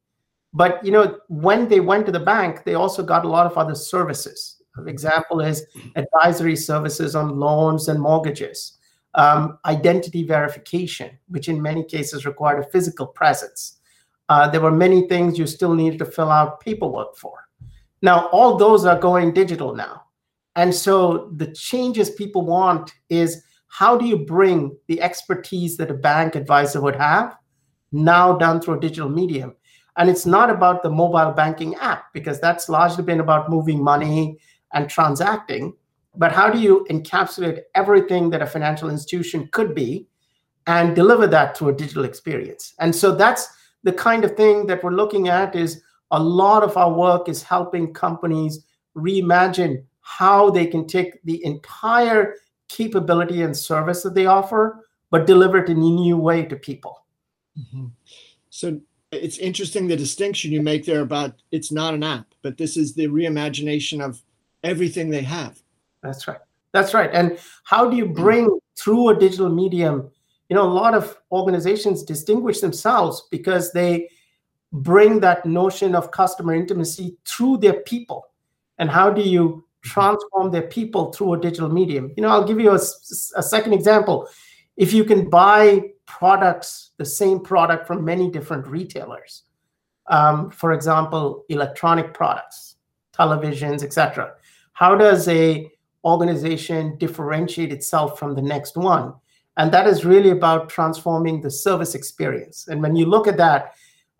but 0.54 0.83
you 0.83 0.92
know, 0.92 1.19
when 1.27 1.68
they 1.68 1.80
went 1.80 2.06
to 2.07 2.12
the 2.12 2.19
bank, 2.19 2.63
they 2.63 2.74
also 2.74 3.04
got 3.04 3.25
a 3.25 3.30
lot 3.30 3.45
of 3.45 3.57
other 3.57 3.75
services. 3.75 4.62
An 4.75 4.88
example 4.88 5.42
is 5.42 5.66
advisory 5.95 6.56
services 6.56 7.16
on 7.16 7.39
loans 7.39 7.88
and 7.88 8.00
mortgages, 8.00 8.77
um, 9.16 9.60
identity 9.66 10.24
verification, 10.24 11.12
which 11.27 11.50
in 11.50 11.62
many 11.62 11.83
cases 11.83 12.25
required 12.25 12.63
a 12.63 12.69
physical 12.69 13.06
presence. 13.06 13.79
Uh, 14.30 14.48
there 14.48 14.62
were 14.62 14.72
many 14.72 15.08
things 15.08 15.38
you 15.38 15.48
still 15.48 15.74
needed 15.74 16.00
to 16.00 16.06
fill 16.06 16.30
out 16.30 16.60
paperwork 16.62 17.18
for. 17.18 17.50
Now, 18.02 18.28
all 18.28 18.56
those 18.56 18.86
are 18.86 18.98
going 18.98 19.34
digital 19.34 19.76
now. 19.76 20.04
And 20.56 20.74
so 20.74 21.31
the 21.36 21.52
changes 21.54 22.12
people 22.12 22.44
want 22.44 22.94
is 23.10 23.44
how 23.68 23.98
do 23.98 24.06
you 24.06 24.18
bring 24.18 24.76
the 24.88 25.02
expertise 25.02 25.78
that 25.78 25.92
a 25.92 25.96
bank 25.96 26.36
advisor 26.36 26.81
would 26.81 26.96
have 26.96 27.36
now 27.92 28.38
done 28.38 28.62
through 28.62 28.78
a 28.78 28.80
digital 28.80 29.10
medium? 29.10 29.56
And 29.98 30.10
it's 30.10 30.26
not 30.26 30.50
about 30.50 30.81
the 30.84 30.90
mobile 30.90 31.31
banking 31.31 31.76
app 31.76 32.14
because 32.14 32.40
that's 32.40 32.70
largely 32.70 33.04
been 33.04 33.20
about 33.20 33.50
moving 33.50 33.84
money 33.84 34.40
and 34.74 34.90
transacting. 34.90 35.74
But 36.16 36.31
how 36.31 36.50
do 36.50 36.60
you 36.60 36.86
encapsulate 36.90 37.62
everything 37.76 38.30
that 38.30 38.42
a 38.42 38.48
financial 38.48 38.90
institution 38.90 39.50
could 39.52 39.76
be 39.76 40.08
and 40.68 40.96
deliver 40.96 41.28
that 41.28 41.56
to 41.56 41.70
a 41.70 41.74
digital 41.74 42.06
experience? 42.06 42.74
And 42.80 42.96
so 42.96 43.14
that's 43.14 43.48
the 43.84 43.94
kind 43.94 44.24
of 44.24 44.36
thing 44.36 44.68
that 44.68 44.84
we're 44.84 44.92
looking 44.92 45.28
at 45.28 45.56
is 45.56 45.81
a 46.12 46.22
lot 46.22 46.64
of 46.64 46.76
our 46.78 46.92
work 46.92 47.30
is 47.30 47.44
helping 47.44 47.94
companies 47.94 48.66
reimagine 48.96 49.84
how 50.02 50.50
they 50.50 50.66
can 50.66 50.88
take 50.88 51.22
the 51.24 51.44
entire 51.46 52.36
capability 52.68 53.42
and 53.42 53.56
service 53.56 54.04
that 54.04 54.16
they 54.16 54.26
offer, 54.26 54.86
but 55.12 55.28
deliver 55.28 55.58
it 55.58 55.70
in 55.70 55.78
a 55.78 55.80
new 55.80 56.18
way 56.18 56.44
to 56.46 56.56
people. 56.56 57.06
Mm-hmm. 57.58 57.88
So 58.50 58.80
it's 59.12 59.38
interesting 59.38 59.88
the 59.88 59.96
distinction 59.96 60.52
you 60.52 60.62
make 60.62 60.86
there 60.86 61.02
about 61.02 61.36
it's 61.52 61.72
not 61.72 61.94
an 61.94 62.04
app, 62.04 62.28
but 62.42 62.58
this 62.58 62.78
is 62.78 62.94
the 62.94 63.08
reimagination 63.08 64.02
of 64.04 64.22
everything 64.64 65.10
they 65.10 65.22
have. 65.22 65.62
That's 66.04 66.28
right. 66.28 66.40
That's 66.72 66.94
right. 66.94 67.10
And 67.14 67.40
how 67.64 67.90
do 67.90 67.98
you 67.98 68.06
bring 68.06 68.60
through 68.78 69.10
a 69.10 69.20
digital 69.20 69.50
medium? 69.50 70.12
You 70.50 70.56
know, 70.56 70.63
a 70.63 70.74
lot 70.74 70.94
of 70.94 71.18
organizations 71.31 72.04
distinguish 72.04 72.60
themselves 72.60 73.28
because 73.31 73.72
they 73.72 74.10
bring 74.72 75.19
that 75.22 75.46
notion 75.46 75.96
of 75.96 76.12
customer 76.12 76.54
intimacy 76.54 77.18
through 77.25 77.57
their 77.57 77.81
people. 77.81 78.25
And 78.78 78.90
how 78.90 79.10
do 79.10 79.22
you 79.22 79.63
transform 79.81 80.51
their 80.51 80.63
people 80.63 81.12
through 81.13 81.34
a 81.34 81.40
digital 81.40 81.69
medium? 81.69 82.12
You 82.18 82.24
know, 82.24 82.30
I'll 82.30 82.48
give 82.48 82.60
you 82.60 82.72
a, 82.72 82.80
a 83.36 83.44
second 83.44 83.73
example. 83.73 84.28
If 84.78 84.94
you 84.94 85.04
can 85.04 85.30
buy 85.30 85.92
products, 86.06 86.92
the 86.97 87.06
same 87.06 87.40
product 87.40 87.85
from 87.85 88.04
many 88.04 88.30
different 88.30 88.66
retailers. 88.68 89.44
Um, 90.07 90.50
for 90.50 90.73
example, 90.73 91.45
electronic 91.50 92.14
products, 92.14 92.78
televisions, 93.14 93.83
etc. 93.83 94.33
How 94.73 94.95
does 94.95 95.28
a 95.28 95.69
organization 96.04 96.97
differentiate 96.97 97.71
itself 97.71 98.18
from 98.18 98.33
the 98.33 98.42
next 98.42 98.76
one? 98.76 99.14
And 99.59 99.73
that 99.73 99.87
is 99.87 100.06
really 100.06 100.30
about 100.30 100.69
transforming 100.69 101.42
the 101.42 101.51
service 101.51 101.94
experience. 101.94 102.69
And 102.69 102.81
when 102.81 102.95
you 102.95 103.06
look 103.06 103.28
at 103.28 103.35
that, 103.37 103.73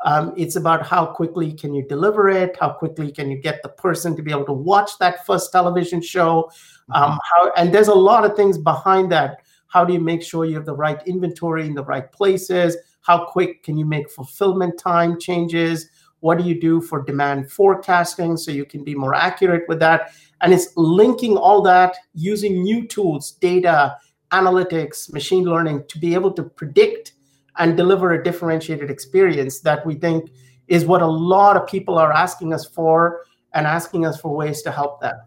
um, 0.04 0.34
it's 0.36 0.58
about 0.58 0.86
how 0.86 1.06
quickly 1.06 1.54
can 1.54 1.74
you 1.74 1.88
deliver 1.88 2.28
it, 2.30 2.58
how 2.60 2.72
quickly 2.72 3.10
can 3.10 3.32
you 3.32 3.38
get 3.38 3.64
the 3.64 3.70
person 3.70 4.18
to 4.18 4.22
be 4.22 4.32
able 4.32 4.46
to 4.46 4.54
watch 4.54 4.92
that 5.00 5.26
first 5.26 5.54
television 5.54 6.02
show, 6.02 6.52
um, 6.94 7.18
how, 7.24 7.52
and 7.56 7.74
there's 7.74 7.88
a 7.88 7.94
lot 7.94 8.26
of 8.26 8.36
things 8.36 8.58
behind 8.58 9.10
that 9.14 9.42
how 9.68 9.86
do 9.86 9.94
you 9.94 10.00
make 10.02 10.22
sure 10.22 10.44
you 10.44 10.56
have 10.56 10.66
the 10.66 10.76
right 10.76 11.02
inventory 11.08 11.66
in 11.66 11.74
the 11.74 11.86
right 11.86 12.12
places? 12.12 12.76
How 13.02 13.26
quick 13.26 13.64
can 13.64 13.78
you 13.78 13.86
make 13.86 14.10
fulfillment 14.10 14.78
time 14.78 15.20
changes? 15.20 15.90
What 16.20 16.38
do 16.38 16.44
you 16.44 16.60
do 16.60 16.82
for 16.82 17.02
demand 17.02 17.50
forecasting 17.50 18.36
so 18.36 18.52
you 18.52 18.66
can 18.66 18.84
be 18.84 18.94
more 18.94 19.16
accurate 19.16 19.64
with 19.70 19.80
that? 19.80 20.12
And 20.42 20.54
it's 20.54 20.76
linking 20.76 21.38
all 21.38 21.62
that 21.62 21.96
using 22.14 22.62
new 22.62 22.86
tools, 22.88 23.32
data, 23.34 23.96
analytics, 24.32 25.12
machine 25.12 25.44
learning 25.44 25.86
to 25.90 26.00
be 26.00 26.14
able 26.14 26.32
to 26.34 26.44
predict 26.44 27.14
and 27.58 27.76
deliver 27.76 28.14
a 28.14 28.24
differentiated 28.24 28.90
experience 28.90 29.60
that 29.60 29.86
we 29.86 29.96
think 29.96 30.32
is 30.68 30.86
what 30.86 31.02
a 31.02 31.08
lot 31.08 31.58
of 31.58 31.68
people 31.68 31.98
are 31.98 32.12
asking 32.12 32.54
us 32.54 32.66
for 32.66 33.26
and 33.54 33.66
asking 33.66 34.06
us 34.06 34.20
for 34.22 34.34
ways 34.36 34.62
to 34.62 34.72
help 34.72 35.02
them. 35.02 35.18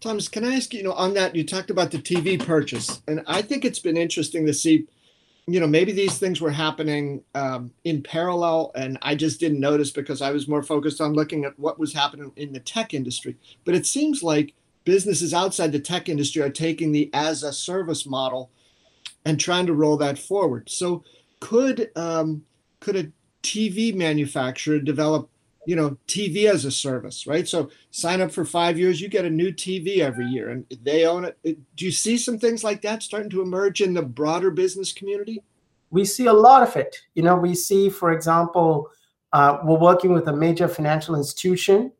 Thomas, 0.00 0.28
can 0.28 0.44
I 0.44 0.54
ask 0.54 0.72
you, 0.72 0.78
you 0.78 0.84
know, 0.84 0.92
on 0.92 1.14
that, 1.14 1.34
you 1.34 1.44
talked 1.44 1.70
about 1.70 1.90
the 1.90 1.98
TV 1.98 2.38
purchase, 2.44 3.02
and 3.08 3.22
I 3.26 3.42
think 3.42 3.64
it's 3.64 3.80
been 3.80 3.96
interesting 3.96 4.46
to 4.46 4.54
see, 4.54 4.86
you 5.48 5.58
know, 5.58 5.66
maybe 5.66 5.92
these 5.92 6.18
things 6.18 6.40
were 6.40 6.52
happening 6.52 7.22
um, 7.34 7.72
in 7.84 8.02
parallel, 8.02 8.70
and 8.76 8.96
I 9.02 9.16
just 9.16 9.40
didn't 9.40 9.58
notice 9.58 9.90
because 9.90 10.22
I 10.22 10.30
was 10.30 10.46
more 10.46 10.62
focused 10.62 11.00
on 11.00 11.14
looking 11.14 11.44
at 11.44 11.58
what 11.58 11.80
was 11.80 11.92
happening 11.92 12.32
in 12.36 12.52
the 12.52 12.60
tech 12.60 12.94
industry. 12.94 13.36
But 13.64 13.74
it 13.74 13.86
seems 13.86 14.22
like 14.22 14.54
businesses 14.88 15.34
outside 15.34 15.70
the 15.70 15.78
tech 15.78 16.08
industry 16.08 16.40
are 16.40 16.48
taking 16.66 16.92
the 16.92 17.10
as 17.12 17.42
a 17.42 17.52
service 17.52 18.06
model 18.06 18.50
and 19.26 19.38
trying 19.38 19.66
to 19.66 19.74
roll 19.74 19.98
that 19.98 20.18
forward. 20.18 20.70
So, 20.70 21.04
could 21.40 21.90
um, 21.94 22.42
could 22.80 22.96
a 22.96 23.12
TV 23.42 23.94
manufacturer 23.94 24.78
develop 24.78 25.28
you 25.66 25.76
know 25.76 25.98
tv 26.06 26.34
as 26.54 26.64
a 26.64 26.70
service 26.70 27.26
right? 27.26 27.46
So 27.46 27.68
sign 27.90 28.22
up 28.22 28.32
for 28.32 28.46
five 28.46 28.78
years 28.78 29.02
you 29.02 29.08
get 29.08 29.26
a 29.26 29.38
new 29.42 29.52
tv 29.52 29.98
every 29.98 30.24
year 30.24 30.48
and 30.52 30.64
they 30.82 31.04
own 31.04 31.26
it 31.26 31.36
do 31.76 31.84
you 31.84 31.92
see 31.92 32.16
some 32.16 32.38
things 32.38 32.64
like 32.64 32.80
that 32.82 33.02
starting 33.02 33.28
to 33.30 33.42
emerge 33.42 33.82
in 33.82 33.92
the 33.92 34.06
broader 34.20 34.50
business 34.50 34.94
community? 34.98 35.42
We 35.90 36.06
see 36.06 36.26
a 36.26 36.40
lot 36.48 36.62
of 36.66 36.74
it. 36.76 36.96
You 37.16 37.22
know 37.26 37.36
we 37.36 37.54
see 37.54 37.90
for 37.90 38.10
example 38.18 38.70
Uh, 39.38 39.54
we're 39.66 39.84
working 39.90 40.12
with 40.16 40.26
a 40.28 40.36
major 40.46 40.68
financial 40.68 41.14
institution 41.22 41.92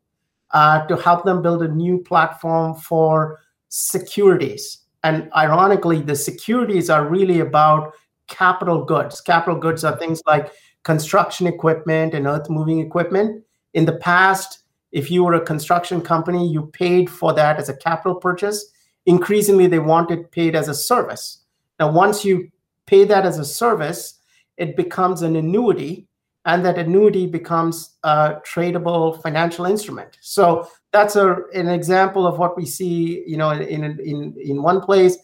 uh, 0.51 0.85
to 0.87 0.95
help 0.97 1.25
them 1.25 1.41
build 1.41 1.63
a 1.63 1.67
new 1.67 1.99
platform 1.99 2.75
for 2.75 3.39
securities. 3.69 4.79
And 5.03 5.29
ironically, 5.35 6.01
the 6.01 6.15
securities 6.15 6.89
are 6.89 7.07
really 7.07 7.39
about 7.39 7.93
capital 8.27 8.83
goods. 8.83 9.21
Capital 9.21 9.59
goods 9.59 9.83
are 9.83 9.97
things 9.97 10.21
like 10.25 10.51
construction 10.83 11.47
equipment 11.47 12.13
and 12.13 12.27
earth 12.27 12.49
moving 12.49 12.79
equipment. 12.79 13.43
In 13.73 13.85
the 13.85 13.97
past, 13.97 14.63
if 14.91 15.11
you 15.11 15.23
were 15.23 15.35
a 15.35 15.45
construction 15.45 16.01
company, 16.01 16.47
you 16.47 16.67
paid 16.67 17.09
for 17.09 17.33
that 17.33 17.57
as 17.57 17.69
a 17.69 17.77
capital 17.77 18.15
purchase. 18.15 18.71
Increasingly, 19.05 19.67
they 19.67 19.79
want 19.79 20.11
it 20.11 20.31
paid 20.31 20.55
as 20.55 20.67
a 20.67 20.73
service. 20.73 21.43
Now, 21.79 21.91
once 21.91 22.25
you 22.25 22.49
pay 22.85 23.05
that 23.05 23.25
as 23.25 23.37
a 23.39 23.45
service, 23.45 24.15
it 24.57 24.75
becomes 24.75 25.21
an 25.21 25.35
annuity, 25.35 26.08
and 26.49 26.65
that 26.65 26.79
annuity 26.79 27.27
becomes 27.27 27.97
a 28.03 28.37
tradable 28.43 29.21
financial 29.21 29.65
instrument. 29.65 30.17
So 30.21 30.67
that's 30.91 31.15
a, 31.15 31.43
an 31.53 31.69
example 31.69 32.25
of 32.25 32.39
what 32.39 32.57
we 32.57 32.65
see, 32.65 33.23
you 33.27 33.37
know, 33.37 33.51
in, 33.51 33.83
in, 33.83 34.35
in 34.37 34.63
one 34.63 34.81
place. 34.81 35.15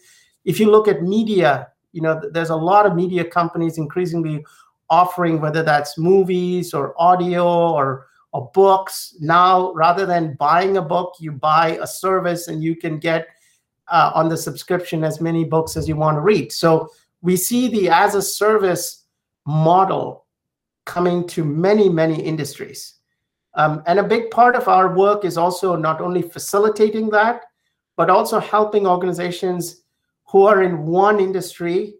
If 0.44 0.60
you 0.60 0.70
look 0.70 0.86
at 0.86 1.02
media, 1.02 1.68
you 1.90 2.00
know, 2.00 2.20
there's 2.32 2.50
a 2.50 2.56
lot 2.56 2.86
of 2.86 2.94
media 2.94 3.24
companies 3.24 3.76
increasingly 3.76 4.44
offering, 4.88 5.40
whether 5.40 5.64
that's 5.64 5.98
movies 5.98 6.72
or 6.72 6.94
audio 6.96 7.44
or 7.72 8.06
or 8.32 8.50
books. 8.52 9.16
Now, 9.18 9.72
rather 9.72 10.04
than 10.06 10.36
buying 10.38 10.76
a 10.76 10.82
book, 10.82 11.14
you 11.18 11.32
buy 11.32 11.78
a 11.80 11.86
service 11.86 12.48
and 12.48 12.62
you 12.62 12.76
can 12.76 12.98
get 12.98 13.26
uh, 13.88 14.12
on 14.14 14.28
the 14.28 14.36
subscription 14.36 15.02
as 15.02 15.20
many 15.20 15.44
books 15.44 15.76
as 15.76 15.88
you 15.88 15.96
want 15.96 16.18
to 16.18 16.20
read. 16.20 16.52
So 16.52 16.88
we 17.22 17.36
see 17.36 17.68
the 17.68 17.88
as 17.88 18.14
a 18.14 18.22
service 18.22 19.06
model 19.46 20.25
coming 20.86 21.26
to 21.28 21.44
many, 21.44 21.88
many 21.88 22.20
industries. 22.22 22.94
Um, 23.54 23.82
and 23.86 23.98
a 23.98 24.04
big 24.04 24.30
part 24.30 24.56
of 24.56 24.68
our 24.68 24.94
work 24.94 25.24
is 25.24 25.36
also 25.36 25.76
not 25.76 26.00
only 26.00 26.22
facilitating 26.22 27.10
that, 27.10 27.42
but 27.96 28.10
also 28.10 28.38
helping 28.38 28.86
organizations 28.86 29.82
who 30.24 30.46
are 30.46 30.62
in 30.62 30.86
one 30.86 31.20
industry 31.20 31.94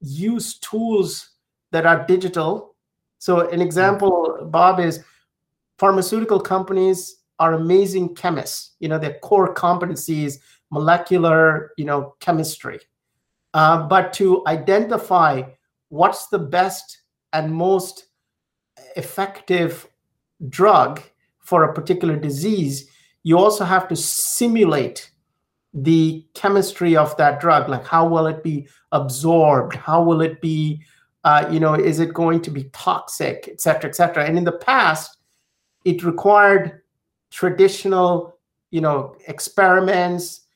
use 0.00 0.58
tools 0.58 1.30
that 1.72 1.86
are 1.86 2.06
digital. 2.06 2.74
So, 3.18 3.48
an 3.48 3.60
example, 3.60 4.46
Bob, 4.50 4.80
is 4.80 5.02
pharmaceutical 5.78 6.40
companies 6.40 7.22
are 7.38 7.54
amazing 7.54 8.14
chemists. 8.14 8.76
You 8.80 8.88
know, 8.88 8.98
their 8.98 9.18
core 9.20 9.52
competency 9.52 10.24
is 10.24 10.40
molecular, 10.70 11.72
you 11.76 11.84
know, 11.84 12.14
chemistry. 12.20 12.80
Uh, 13.54 13.86
but 13.86 14.12
to 14.14 14.42
identify 14.46 15.42
what's 15.88 16.28
the 16.28 16.38
best 16.38 17.02
and 17.36 17.52
most 17.52 17.94
effective 18.96 19.86
drug 20.48 21.00
for 21.40 21.64
a 21.64 21.74
particular 21.74 22.16
disease, 22.16 22.88
you 23.22 23.38
also 23.38 23.64
have 23.64 23.86
to 23.88 23.96
simulate 23.96 25.10
the 25.74 26.26
chemistry 26.34 26.96
of 26.96 27.16
that 27.16 27.40
drug. 27.40 27.68
Like, 27.68 27.86
how 27.86 28.08
will 28.08 28.26
it 28.26 28.42
be 28.42 28.66
absorbed? 28.90 29.74
How 29.76 30.02
will 30.02 30.22
it 30.22 30.40
be, 30.40 30.82
uh, 31.24 31.46
you 31.52 31.60
know, 31.60 31.74
is 31.74 32.00
it 32.00 32.14
going 32.14 32.40
to 32.42 32.50
be 32.50 32.64
toxic, 32.72 33.48
et 33.52 33.60
cetera, 33.60 33.90
et 33.90 33.96
cetera? 33.96 34.24
And 34.24 34.38
in 34.38 34.44
the 34.44 34.58
past, 34.70 35.18
it 35.84 36.02
required 36.02 36.82
traditional, 37.30 38.38
you 38.70 38.80
know, 38.80 39.16
experiments, 39.28 40.46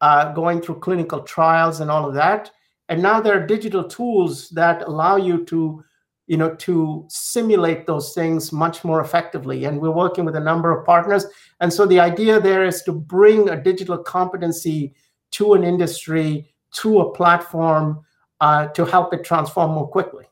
uh, 0.00 0.32
going 0.32 0.60
through 0.60 0.80
clinical 0.80 1.20
trials 1.20 1.80
and 1.80 1.90
all 1.90 2.08
of 2.08 2.14
that. 2.14 2.50
And 2.88 3.02
now 3.02 3.20
there 3.20 3.36
are 3.38 3.46
digital 3.46 3.84
tools 3.84 4.48
that 4.50 4.82
allow 4.88 5.16
you 5.16 5.44
to, 5.46 5.84
you 6.26 6.36
know, 6.36 6.54
to 6.54 7.04
simulate 7.08 7.86
those 7.86 8.14
things 8.14 8.52
much 8.52 8.84
more 8.84 9.00
effectively. 9.00 9.64
And 9.64 9.80
we're 9.80 9.90
working 9.90 10.24
with 10.24 10.36
a 10.36 10.40
number 10.40 10.76
of 10.76 10.86
partners. 10.86 11.26
And 11.60 11.72
so 11.72 11.84
the 11.84 12.00
idea 12.00 12.40
there 12.40 12.64
is 12.64 12.82
to 12.84 12.92
bring 12.92 13.48
a 13.48 13.60
digital 13.60 13.98
competency 13.98 14.94
to 15.32 15.54
an 15.54 15.64
industry, 15.64 16.54
to 16.76 17.00
a 17.00 17.12
platform, 17.12 18.04
uh, 18.40 18.68
to 18.68 18.84
help 18.84 19.12
it 19.14 19.24
transform 19.24 19.72
more 19.72 19.88
quickly. 19.88 20.24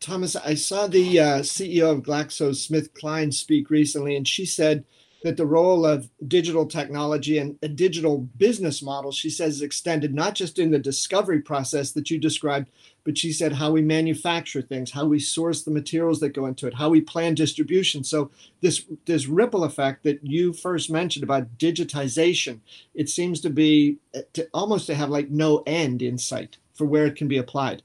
Thomas, 0.00 0.36
I 0.36 0.54
saw 0.54 0.86
the 0.86 1.20
uh, 1.20 1.38
CEO 1.40 1.92
of 1.92 2.02
GlaxoSmithKline 2.02 3.32
speak 3.32 3.70
recently, 3.70 4.16
and 4.16 4.26
she 4.26 4.46
said 4.46 4.84
that 5.22 5.36
the 5.36 5.46
role 5.46 5.84
of 5.84 6.08
digital 6.26 6.66
technology 6.66 7.38
and 7.38 7.58
a 7.62 7.68
digital 7.68 8.18
business 8.36 8.82
model, 8.82 9.10
she 9.10 9.30
says, 9.30 9.56
is 9.56 9.62
extended 9.62 10.14
not 10.14 10.34
just 10.34 10.58
in 10.58 10.70
the 10.70 10.78
discovery 10.78 11.40
process 11.40 11.92
that 11.92 12.10
you 12.10 12.18
described, 12.18 12.68
but 13.04 13.18
she 13.18 13.32
said 13.32 13.52
how 13.52 13.70
we 13.70 13.82
manufacture 13.82 14.62
things, 14.62 14.90
how 14.90 15.06
we 15.06 15.18
source 15.18 15.62
the 15.62 15.70
materials 15.70 16.20
that 16.20 16.30
go 16.30 16.46
into 16.46 16.66
it, 16.66 16.74
how 16.74 16.88
we 16.88 17.00
plan 17.00 17.34
distribution. 17.34 18.04
So 18.04 18.30
this 18.60 18.84
this 19.06 19.26
ripple 19.26 19.64
effect 19.64 20.04
that 20.04 20.24
you 20.24 20.52
first 20.52 20.90
mentioned 20.90 21.24
about 21.24 21.58
digitization, 21.58 22.60
it 22.94 23.08
seems 23.08 23.40
to 23.40 23.50
be 23.50 23.98
to, 24.34 24.48
almost 24.52 24.86
to 24.86 24.94
have 24.94 25.10
like 25.10 25.30
no 25.30 25.62
end 25.66 26.02
in 26.02 26.18
sight 26.18 26.58
for 26.74 26.84
where 26.84 27.06
it 27.06 27.16
can 27.16 27.28
be 27.28 27.38
applied 27.38 27.82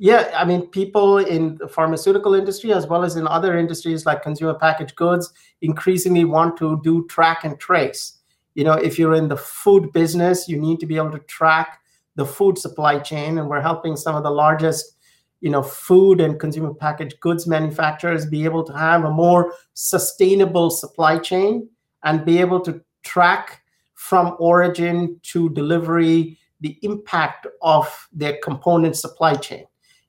yeah 0.00 0.30
i 0.36 0.44
mean 0.44 0.62
people 0.68 1.18
in 1.18 1.56
the 1.56 1.66
pharmaceutical 1.66 2.34
industry 2.34 2.72
as 2.72 2.86
well 2.86 3.04
as 3.04 3.16
in 3.16 3.26
other 3.26 3.58
industries 3.58 4.06
like 4.06 4.22
consumer 4.22 4.54
packaged 4.54 4.94
goods 4.94 5.32
increasingly 5.60 6.24
want 6.24 6.56
to 6.56 6.80
do 6.84 7.04
track 7.08 7.44
and 7.44 7.58
trace. 7.58 8.14
You 8.54 8.64
know 8.64 8.74
if 8.74 8.98
you're 8.98 9.16
in 9.16 9.28
the 9.28 9.36
food 9.36 9.92
business 9.92 10.48
you 10.48 10.58
need 10.58 10.78
to 10.80 10.86
be 10.86 10.96
able 10.96 11.10
to 11.10 11.18
track 11.20 11.80
the 12.14 12.24
food 12.24 12.58
supply 12.58 12.98
chain 12.98 13.38
and 13.38 13.48
we're 13.48 13.60
helping 13.60 13.96
some 13.96 14.14
of 14.14 14.22
the 14.22 14.30
largest 14.30 14.96
you 15.40 15.50
know 15.50 15.62
food 15.62 16.20
and 16.20 16.40
consumer 16.40 16.74
packaged 16.74 17.18
goods 17.20 17.46
manufacturers 17.46 18.26
be 18.26 18.44
able 18.44 18.64
to 18.64 18.72
have 18.72 19.04
a 19.04 19.10
more 19.10 19.52
sustainable 19.74 20.70
supply 20.70 21.18
chain 21.18 21.68
and 22.04 22.24
be 22.24 22.38
able 22.38 22.60
to 22.60 22.80
track 23.02 23.62
from 23.94 24.36
origin 24.38 25.18
to 25.22 25.50
delivery 25.50 26.38
the 26.60 26.78
impact 26.82 27.46
of 27.62 28.08
their 28.12 28.38
component 28.42 28.96
supply 28.96 29.34
chain 29.34 29.64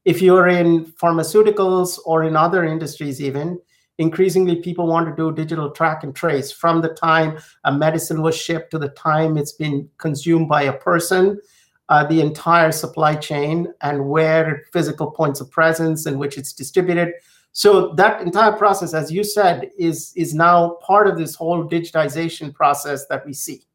if 0.05 0.21
you're 0.21 0.47
in 0.47 0.85
pharmaceuticals 0.85 1.99
or 2.05 2.23
in 2.23 2.35
other 2.35 2.63
industries 2.63 3.21
even 3.21 3.59
increasingly 3.97 4.55
people 4.55 4.87
want 4.87 5.07
to 5.07 5.15
do 5.15 5.35
digital 5.35 5.69
track 5.71 6.03
and 6.03 6.15
trace 6.15 6.51
from 6.51 6.81
the 6.81 6.89
time 6.89 7.37
a 7.65 7.71
medicine 7.71 8.21
was 8.21 8.35
shipped 8.35 8.71
to 8.71 8.79
the 8.79 8.89
time 8.89 9.37
it's 9.37 9.51
been 9.53 9.89
consumed 9.97 10.47
by 10.47 10.63
a 10.63 10.73
person 10.73 11.39
uh, 11.89 12.05
the 12.05 12.21
entire 12.21 12.71
supply 12.71 13.15
chain 13.15 13.73
and 13.81 14.07
where 14.07 14.63
physical 14.71 15.09
points 15.11 15.41
of 15.41 15.49
presence 15.51 16.05
in 16.05 16.19
which 16.19 16.37
it's 16.37 16.53
distributed. 16.53 17.13
So 17.51 17.93
that 17.95 18.21
entire 18.21 18.51
process 18.51 18.93
as 18.93 19.11
you 19.11 19.23
said 19.23 19.71
is 19.77 20.13
is 20.15 20.35
now 20.35 20.77
part 20.81 21.07
of 21.07 21.17
this 21.17 21.33
whole 21.33 21.67
digitization 21.67 22.53
process 22.53 23.07
that 23.07 23.25
we 23.25 23.33
see 23.33 23.65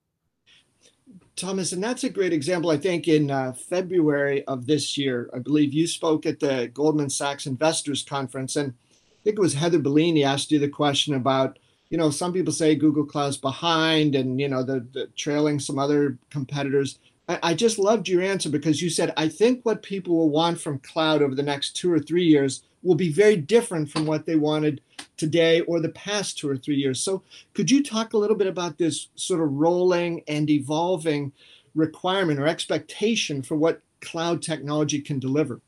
Thomas, 1.36 1.72
and 1.72 1.82
that's 1.82 2.04
a 2.04 2.10
great 2.10 2.32
example. 2.32 2.70
I 2.70 2.76
think 2.76 3.08
in 3.08 3.30
uh, 3.30 3.52
February 3.52 4.44
of 4.44 4.66
this 4.66 4.96
year, 4.96 5.28
I 5.34 5.38
believe 5.38 5.72
you 5.72 5.86
spoke 5.86 6.26
at 6.26 6.38
the 6.38 6.70
Goldman 6.72 7.10
Sachs 7.10 7.46
Investors 7.46 8.04
Conference, 8.04 8.54
and 8.54 8.72
I 8.72 9.22
think 9.24 9.38
it 9.38 9.42
was 9.42 9.54
Heather 9.54 9.80
Bellini 9.80 10.22
asked 10.22 10.52
you 10.52 10.58
the 10.60 10.68
question 10.68 11.14
about, 11.14 11.58
you 11.90 11.98
know, 11.98 12.10
some 12.10 12.32
people 12.32 12.52
say 12.52 12.76
Google 12.76 13.04
Cloud's 13.04 13.36
behind, 13.36 14.14
and 14.14 14.40
you 14.40 14.48
know, 14.48 14.62
the, 14.62 14.86
the 14.92 15.08
trailing 15.16 15.58
some 15.58 15.78
other 15.78 16.18
competitors. 16.30 16.98
I, 17.28 17.38
I 17.42 17.54
just 17.54 17.78
loved 17.78 18.08
your 18.08 18.22
answer 18.22 18.48
because 18.48 18.80
you 18.80 18.88
said, 18.88 19.12
I 19.16 19.28
think 19.28 19.64
what 19.64 19.82
people 19.82 20.16
will 20.16 20.30
want 20.30 20.60
from 20.60 20.78
cloud 20.80 21.20
over 21.20 21.34
the 21.34 21.42
next 21.42 21.74
two 21.74 21.92
or 21.92 21.98
three 21.98 22.24
years 22.24 22.62
will 22.84 22.94
be 22.94 23.10
very 23.10 23.36
different 23.36 23.90
from 23.90 24.06
what 24.06 24.26
they 24.26 24.36
wanted 24.36 24.80
today 25.16 25.62
or 25.62 25.80
the 25.80 25.88
past 25.90 26.38
two 26.38 26.48
or 26.48 26.56
three 26.56 26.76
years. 26.76 27.00
So, 27.00 27.22
could 27.54 27.70
you 27.70 27.82
talk 27.82 28.12
a 28.12 28.18
little 28.18 28.36
bit 28.36 28.46
about 28.46 28.78
this 28.78 29.08
sort 29.16 29.40
of 29.40 29.52
rolling 29.52 30.22
and 30.28 30.48
evolving 30.48 31.32
requirement 31.74 32.38
or 32.38 32.46
expectation 32.46 33.42
for 33.42 33.56
what 33.56 33.80
cloud 34.00 34.42
technology 34.42 35.00
can 35.00 35.18
deliver? 35.18 35.60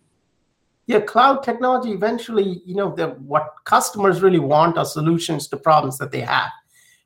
Yeah, 0.87 1.01
cloud 1.01 1.43
technology 1.43 1.91
eventually, 1.91 2.63
you 2.65 2.77
know, 2.77 2.91
what 2.91 3.55
customers 3.65 4.23
really 4.23 4.39
want 4.39 4.79
are 4.79 4.85
solutions 4.85 5.49
to 5.49 5.57
problems 5.57 5.99
that 5.99 6.13
they 6.13 6.21
have. 6.21 6.51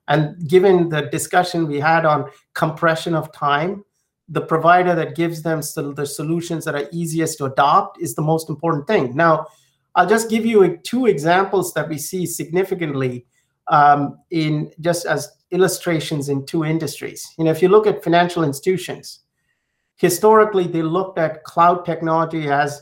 And 0.06 0.46
given 0.48 0.90
the 0.90 1.02
discussion 1.02 1.66
we 1.66 1.80
had 1.80 2.04
on 2.04 2.30
compression 2.52 3.14
of 3.14 3.32
time, 3.32 3.84
the 4.28 4.40
provider 4.40 4.94
that 4.94 5.16
gives 5.16 5.42
them 5.42 5.60
the 5.60 6.06
solutions 6.06 6.64
that 6.64 6.74
are 6.74 6.88
easiest 6.92 7.38
to 7.38 7.46
adopt 7.46 8.00
is 8.00 8.14
the 8.14 8.22
most 8.22 8.50
important 8.50 8.86
thing. 8.86 9.16
Now, 9.16 9.46
I'll 10.00 10.08
just 10.08 10.30
give 10.30 10.46
you 10.46 10.78
two 10.78 11.04
examples 11.04 11.74
that 11.74 11.86
we 11.86 11.98
see 11.98 12.24
significantly 12.24 13.26
um, 13.68 14.18
in 14.30 14.72
just 14.80 15.04
as 15.04 15.30
illustrations 15.50 16.30
in 16.30 16.46
two 16.46 16.64
industries. 16.64 17.34
You 17.36 17.44
know, 17.44 17.50
if 17.50 17.60
you 17.60 17.68
look 17.68 17.86
at 17.86 18.02
financial 18.02 18.42
institutions, 18.42 19.20
historically 19.96 20.66
they 20.66 20.80
looked 20.80 21.18
at 21.18 21.44
cloud 21.44 21.84
technology 21.84 22.48
as 22.48 22.80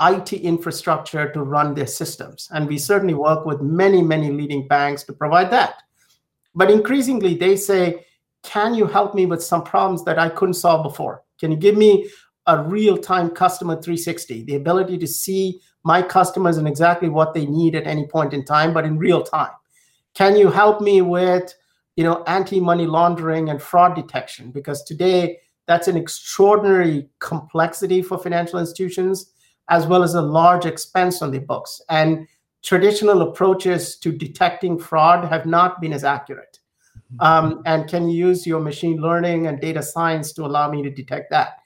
IT 0.00 0.32
infrastructure 0.32 1.32
to 1.32 1.42
run 1.42 1.74
their 1.74 1.88
systems, 1.88 2.48
and 2.52 2.68
we 2.68 2.78
certainly 2.78 3.14
work 3.14 3.44
with 3.44 3.60
many, 3.60 4.00
many 4.00 4.30
leading 4.30 4.68
banks 4.68 5.02
to 5.04 5.12
provide 5.12 5.50
that. 5.50 5.82
But 6.54 6.70
increasingly, 6.70 7.34
they 7.34 7.56
say, 7.56 8.06
"Can 8.44 8.74
you 8.74 8.86
help 8.86 9.16
me 9.16 9.26
with 9.26 9.42
some 9.42 9.64
problems 9.64 10.04
that 10.04 10.20
I 10.20 10.28
couldn't 10.28 10.54
solve 10.54 10.84
before? 10.84 11.24
Can 11.40 11.50
you 11.50 11.56
give 11.56 11.76
me 11.76 12.08
a 12.46 12.62
real-time 12.62 13.30
customer 13.30 13.74
360, 13.74 14.44
the 14.44 14.54
ability 14.54 14.98
to 14.98 15.06
see 15.06 15.60
my 15.82 16.02
customers 16.02 16.58
and 16.58 16.68
exactly 16.68 17.08
what 17.08 17.34
they 17.34 17.46
need 17.46 17.74
at 17.74 17.86
any 17.86 18.06
point 18.06 18.34
in 18.34 18.44
time, 18.44 18.74
but 18.74 18.84
in 18.84 18.98
real 18.98 19.22
time. 19.22 19.52
Can 20.14 20.36
you 20.36 20.50
help 20.50 20.80
me 20.80 21.02
with, 21.02 21.54
you 21.96 22.04
know, 22.04 22.22
anti-money 22.26 22.86
laundering 22.86 23.48
and 23.48 23.62
fraud 23.62 23.94
detection? 23.94 24.50
Because 24.50 24.82
today 24.82 25.38
that's 25.66 25.88
an 25.88 25.96
extraordinary 25.96 27.08
complexity 27.20 28.02
for 28.02 28.18
financial 28.18 28.58
institutions, 28.58 29.32
as 29.68 29.86
well 29.86 30.02
as 30.02 30.14
a 30.14 30.22
large 30.22 30.66
expense 30.66 31.22
on 31.22 31.30
the 31.30 31.38
books. 31.38 31.80
And 31.88 32.26
traditional 32.62 33.22
approaches 33.22 33.96
to 33.98 34.12
detecting 34.12 34.78
fraud 34.78 35.28
have 35.28 35.46
not 35.46 35.80
been 35.80 35.92
as 35.92 36.04
accurate. 36.04 36.58
Mm-hmm. 37.14 37.20
Um, 37.20 37.62
and 37.66 37.88
can 37.88 38.08
you 38.08 38.26
use 38.28 38.46
your 38.46 38.60
machine 38.60 39.00
learning 39.00 39.46
and 39.46 39.60
data 39.60 39.82
science 39.82 40.32
to 40.34 40.44
allow 40.44 40.70
me 40.70 40.82
to 40.82 40.90
detect 40.90 41.30
that? 41.30 41.58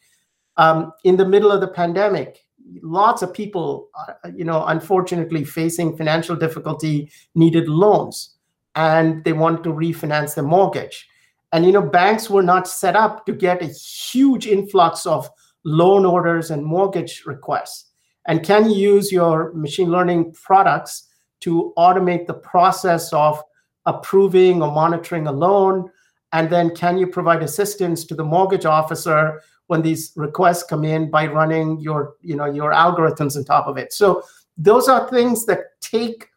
Um, 0.56 0.92
in 1.02 1.16
the 1.16 1.26
middle 1.26 1.50
of 1.50 1.60
the 1.60 1.68
pandemic, 1.68 2.43
lots 2.82 3.22
of 3.22 3.32
people, 3.32 3.88
uh, 3.98 4.28
you 4.34 4.44
know, 4.44 4.64
unfortunately 4.66 5.44
facing 5.44 5.96
financial 5.96 6.36
difficulty 6.36 7.10
needed 7.34 7.68
loans 7.68 8.36
and 8.74 9.22
they 9.24 9.32
wanted 9.32 9.62
to 9.64 9.70
refinance 9.70 10.34
their 10.34 10.44
mortgage. 10.44 11.08
And, 11.52 11.64
you 11.64 11.72
know, 11.72 11.82
banks 11.82 12.28
were 12.28 12.42
not 12.42 12.66
set 12.66 12.96
up 12.96 13.26
to 13.26 13.32
get 13.32 13.62
a 13.62 13.66
huge 13.66 14.46
influx 14.46 15.06
of 15.06 15.30
loan 15.64 16.04
orders 16.04 16.50
and 16.50 16.64
mortgage 16.64 17.24
requests. 17.26 17.90
And 18.26 18.42
can 18.42 18.68
you 18.70 18.76
use 18.76 19.12
your 19.12 19.52
machine 19.52 19.90
learning 19.90 20.34
products 20.34 21.08
to 21.40 21.72
automate 21.76 22.26
the 22.26 22.34
process 22.34 23.12
of 23.12 23.42
approving 23.86 24.62
or 24.62 24.72
monitoring 24.72 25.26
a 25.26 25.32
loan? 25.32 25.90
And 26.32 26.50
then 26.50 26.74
can 26.74 26.98
you 26.98 27.06
provide 27.06 27.42
assistance 27.42 28.04
to 28.06 28.14
the 28.14 28.24
mortgage 28.24 28.64
officer 28.64 29.40
when 29.66 29.82
these 29.82 30.12
requests 30.16 30.62
come 30.62 30.84
in 30.84 31.10
by 31.10 31.26
running 31.26 31.80
your 31.80 32.16
you 32.20 32.36
know 32.36 32.46
your 32.46 32.72
algorithms 32.72 33.36
on 33.36 33.44
top 33.44 33.66
of 33.66 33.76
it. 33.76 33.92
So 33.92 34.22
those 34.56 34.88
are 34.88 35.08
things 35.08 35.46
that 35.46 35.80
take 35.80 36.28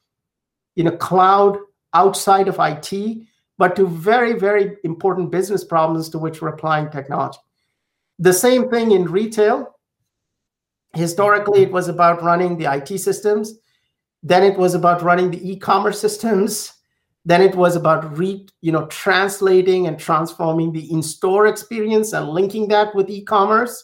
you 0.76 0.84
know 0.84 0.96
cloud 0.98 1.58
outside 1.94 2.48
of 2.48 2.58
it 2.58 3.28
but 3.58 3.76
to 3.76 3.88
very 3.88 4.34
very 4.34 4.78
important 4.84 5.32
business 5.32 5.64
problems 5.64 6.10
to 6.10 6.20
which 6.20 6.42
we're 6.42 6.50
applying 6.50 6.90
technology. 6.90 7.40
The 8.20 8.34
same 8.34 8.70
thing 8.70 8.92
in 8.92 9.06
retail. 9.06 9.76
Historically 10.94 11.64
it 11.64 11.72
was 11.72 11.90
about 11.90 12.24
running 12.24 12.58
the 12.58 12.66
it 12.66 12.98
systems. 12.98 13.60
Then 14.24 14.44
it 14.44 14.58
was 14.58 14.74
about 14.74 15.04
running 15.04 15.30
the 15.30 15.52
e-commerce 15.52 16.00
systems 16.00 16.77
then 17.28 17.42
it 17.42 17.56
was 17.56 17.76
about 17.76 18.18
re, 18.18 18.48
you 18.62 18.72
know, 18.72 18.86
translating 18.86 19.86
and 19.86 20.00
transforming 20.00 20.72
the 20.72 20.90
in-store 20.90 21.48
experience 21.48 22.14
and 22.14 22.30
linking 22.30 22.70
that 22.70 22.96
with 22.96 23.10
e-commerce. 23.10 23.84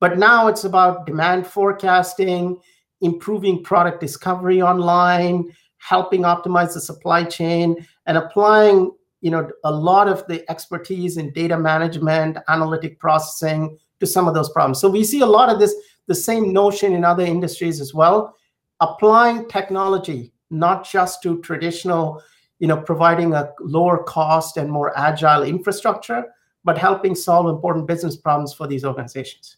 But 0.00 0.18
now 0.18 0.48
it's 0.48 0.64
about 0.64 1.06
demand 1.06 1.46
forecasting, 1.46 2.58
improving 3.00 3.62
product 3.62 4.00
discovery 4.00 4.60
online, 4.60 5.54
helping 5.76 6.22
optimize 6.22 6.74
the 6.74 6.80
supply 6.80 7.22
chain, 7.22 7.76
and 8.06 8.18
applying 8.18 8.90
you 9.20 9.30
know 9.30 9.48
a 9.62 9.70
lot 9.70 10.08
of 10.08 10.26
the 10.26 10.44
expertise 10.50 11.16
in 11.16 11.32
data 11.32 11.56
management, 11.56 12.38
analytic 12.48 12.98
processing 12.98 13.78
to 14.00 14.06
some 14.06 14.26
of 14.26 14.34
those 14.34 14.50
problems. 14.50 14.80
So 14.80 14.90
we 14.90 15.04
see 15.04 15.20
a 15.20 15.26
lot 15.26 15.48
of 15.48 15.60
this, 15.60 15.76
the 16.08 16.14
same 16.16 16.52
notion 16.52 16.92
in 16.94 17.04
other 17.04 17.24
industries 17.24 17.80
as 17.80 17.94
well, 17.94 18.34
applying 18.80 19.48
technology 19.48 20.32
not 20.50 20.84
just 20.84 21.22
to 21.22 21.40
traditional 21.42 22.20
you 22.60 22.68
know, 22.68 22.76
providing 22.76 23.32
a 23.32 23.52
lower 23.58 24.04
cost 24.04 24.56
and 24.56 24.70
more 24.70 24.96
agile 24.96 25.42
infrastructure, 25.42 26.26
but 26.62 26.78
helping 26.78 27.14
solve 27.14 27.48
important 27.48 27.88
business 27.88 28.16
problems 28.16 28.52
for 28.52 28.68
these 28.68 28.84
organizations. 28.84 29.56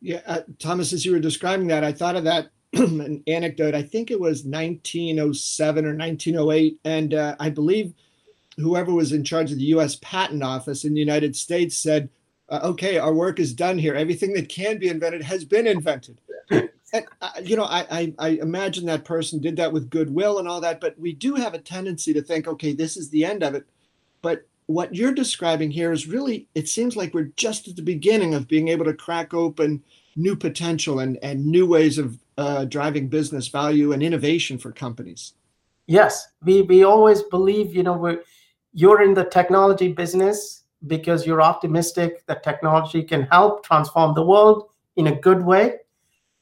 Yeah, 0.00 0.20
uh, 0.26 0.40
Thomas, 0.58 0.92
as 0.92 1.04
you 1.04 1.12
were 1.12 1.18
describing 1.18 1.66
that, 1.66 1.84
I 1.84 1.92
thought 1.92 2.16
of 2.16 2.24
that 2.24 2.50
an 2.72 3.22
anecdote. 3.26 3.74
I 3.74 3.82
think 3.82 4.10
it 4.10 4.20
was 4.20 4.44
1907 4.44 5.84
or 5.84 5.96
1908, 5.96 6.78
and 6.84 7.14
uh, 7.14 7.36
I 7.40 7.50
believe 7.50 7.92
whoever 8.56 8.92
was 8.92 9.12
in 9.12 9.24
charge 9.24 9.50
of 9.50 9.58
the 9.58 9.64
U.S. 9.64 9.98
Patent 10.00 10.42
Office 10.42 10.84
in 10.84 10.94
the 10.94 11.00
United 11.00 11.34
States 11.34 11.76
said, 11.76 12.08
uh, 12.48 12.60
"Okay, 12.64 12.98
our 12.98 13.14
work 13.14 13.38
is 13.38 13.54
done 13.54 13.78
here. 13.78 13.94
Everything 13.94 14.32
that 14.34 14.48
can 14.48 14.78
be 14.78 14.88
invented 14.88 15.22
has 15.22 15.44
been 15.44 15.66
invented." 15.66 16.20
and 16.50 17.06
uh, 17.20 17.30
you 17.42 17.56
know, 17.56 17.64
I, 17.64 17.86
I, 17.90 18.14
I 18.18 18.28
imagine 18.40 18.86
that 18.86 19.04
person 19.04 19.40
did 19.40 19.56
that 19.56 19.72
with 19.72 19.90
goodwill 19.90 20.38
and 20.38 20.48
all 20.48 20.60
that, 20.60 20.80
but 20.80 20.98
we 20.98 21.12
do 21.12 21.34
have 21.34 21.54
a 21.54 21.58
tendency 21.58 22.12
to 22.14 22.22
think, 22.22 22.46
okay, 22.46 22.72
this 22.72 22.96
is 22.96 23.10
the 23.10 23.24
end 23.24 23.42
of 23.42 23.54
it. 23.54 23.66
But 24.22 24.46
what 24.66 24.94
you're 24.94 25.14
describing 25.14 25.70
here 25.70 25.92
is 25.92 26.06
really, 26.06 26.48
it 26.54 26.68
seems 26.68 26.96
like 26.96 27.14
we're 27.14 27.32
just 27.36 27.68
at 27.68 27.76
the 27.76 27.82
beginning 27.82 28.34
of 28.34 28.48
being 28.48 28.68
able 28.68 28.84
to 28.84 28.94
crack 28.94 29.34
open 29.34 29.82
new 30.16 30.36
potential 30.36 31.00
and, 31.00 31.18
and 31.22 31.44
new 31.44 31.66
ways 31.66 31.98
of 31.98 32.18
uh, 32.38 32.64
driving 32.64 33.08
business 33.08 33.48
value 33.48 33.92
and 33.92 34.02
innovation 34.02 34.58
for 34.58 34.72
companies. 34.72 35.34
Yes, 35.86 36.28
we, 36.42 36.62
we 36.62 36.84
always 36.84 37.22
believe, 37.22 37.74
you 37.74 37.82
know, 37.82 37.92
we're, 37.92 38.22
you're 38.72 39.02
in 39.02 39.14
the 39.14 39.24
technology 39.24 39.92
business 39.92 40.64
because 40.86 41.26
you're 41.26 41.42
optimistic 41.42 42.26
that 42.26 42.42
technology 42.42 43.02
can 43.02 43.22
help 43.24 43.64
transform 43.64 44.14
the 44.14 44.24
world 44.24 44.70
in 44.96 45.08
a 45.08 45.20
good 45.20 45.44
way 45.44 45.76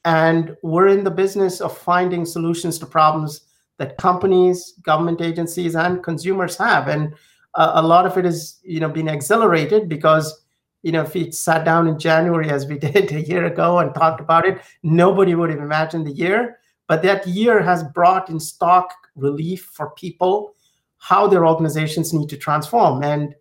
and 0.05 0.55
we're 0.61 0.87
in 0.87 1.03
the 1.03 1.11
business 1.11 1.59
of 1.59 1.75
finding 1.75 2.25
solutions 2.25 2.77
to 2.79 2.85
problems 2.85 3.41
that 3.77 3.97
companies, 3.97 4.73
government 4.83 5.19
agencies, 5.19 5.75
and 5.75 6.03
consumers 6.03 6.55
have. 6.57 6.87
And 6.87 7.13
uh, 7.55 7.71
a 7.75 7.81
lot 7.81 8.05
of 8.05 8.15
it 8.17 8.25
is, 8.25 8.59
you 8.63 8.79
know, 8.79 8.87
being 8.87 9.09
accelerated 9.09 9.89
because, 9.89 10.45
you 10.83 10.91
know, 10.91 11.01
if 11.01 11.15
we 11.15 11.31
sat 11.31 11.65
down 11.65 11.87
in 11.87 11.99
January 11.99 12.51
as 12.51 12.67
we 12.67 12.77
did 12.79 13.11
a 13.11 13.21
year 13.21 13.45
ago 13.45 13.79
and 13.79 13.93
talked 13.93 14.21
about 14.21 14.45
it, 14.45 14.61
nobody 14.83 15.33
would 15.33 15.49
have 15.49 15.59
imagined 15.59 16.05
the 16.05 16.11
year. 16.11 16.59
But 16.87 17.01
that 17.01 17.27
year 17.27 17.63
has 17.63 17.83
brought 17.83 18.29
in 18.29 18.39
stock 18.39 18.93
relief 19.15 19.71
for 19.73 19.89
people 19.91 20.53
how 20.99 21.27
their 21.27 21.47
organizations 21.47 22.13
need 22.13 22.29
to 22.29 22.37
transform. 22.37 23.03
And 23.03 23.33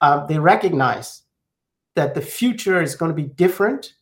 uh, 0.00 0.26
they 0.26 0.38
recognize 0.38 1.22
that 1.94 2.14
the 2.14 2.20
future 2.20 2.80
is 2.80 2.94
going 2.94 3.10
to 3.10 3.22
be 3.22 3.28
different 3.28 3.94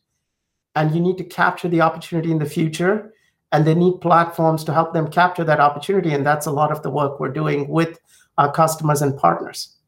and 0.75 0.93
you 0.93 1.01
need 1.01 1.17
to 1.17 1.23
capture 1.23 1.67
the 1.67 1.81
opportunity 1.81 2.31
in 2.31 2.39
the 2.39 2.45
future 2.45 3.13
and 3.51 3.65
they 3.65 3.73
need 3.73 3.99
platforms 4.01 4.63
to 4.63 4.73
help 4.73 4.93
them 4.93 5.09
capture 5.09 5.43
that 5.43 5.59
opportunity 5.59 6.13
and 6.13 6.25
that's 6.25 6.45
a 6.45 6.51
lot 6.51 6.71
of 6.71 6.81
the 6.83 6.89
work 6.89 7.19
we're 7.19 7.29
doing 7.29 7.67
with 7.67 7.99
our 8.37 8.51
customers 8.51 9.01
and 9.01 9.17
partners 9.17 9.79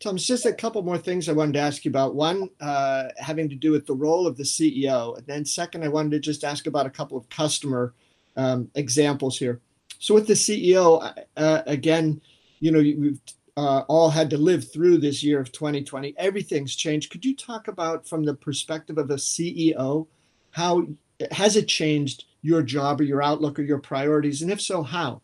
Thomas, 0.00 0.26
just 0.26 0.46
a 0.46 0.52
couple 0.52 0.80
more 0.82 0.98
things 0.98 1.28
I 1.28 1.32
wanted 1.32 1.54
to 1.54 1.58
ask 1.58 1.84
you 1.84 1.90
about. 1.90 2.14
One, 2.14 2.48
uh, 2.60 3.08
having 3.16 3.48
to 3.48 3.56
do 3.56 3.72
with 3.72 3.84
the 3.84 3.94
role 3.94 4.28
of 4.28 4.36
the 4.36 4.44
CEO. 4.44 5.18
And 5.18 5.26
then, 5.26 5.44
second, 5.44 5.82
I 5.82 5.88
wanted 5.88 6.12
to 6.12 6.20
just 6.20 6.44
ask 6.44 6.68
about 6.68 6.86
a 6.86 6.90
couple 6.90 7.18
of 7.18 7.28
customer 7.30 7.94
um, 8.36 8.70
examples 8.76 9.36
here. 9.38 9.60
So, 9.98 10.14
with 10.14 10.28
the 10.28 10.34
CEO, 10.34 11.24
uh, 11.36 11.62
again, 11.66 12.20
you 12.60 12.70
know, 12.70 12.78
we've 12.78 13.20
uh, 13.58 13.80
all 13.88 14.08
had 14.08 14.30
to 14.30 14.38
live 14.38 14.70
through 14.70 14.98
this 14.98 15.24
year 15.24 15.40
of 15.40 15.50
2020. 15.50 16.14
Everything's 16.16 16.76
changed. 16.76 17.10
Could 17.10 17.24
you 17.24 17.34
talk 17.34 17.66
about, 17.66 18.08
from 18.08 18.22
the 18.22 18.34
perspective 18.34 18.98
of 18.98 19.10
a 19.10 19.16
CEO, 19.16 20.06
how 20.52 20.86
has 21.32 21.56
it 21.56 21.66
changed 21.66 22.26
your 22.42 22.62
job 22.62 23.00
or 23.00 23.02
your 23.02 23.20
outlook 23.20 23.58
or 23.58 23.62
your 23.62 23.80
priorities? 23.80 24.42
And 24.42 24.52
if 24.52 24.60
so, 24.60 24.84
how? 24.84 25.22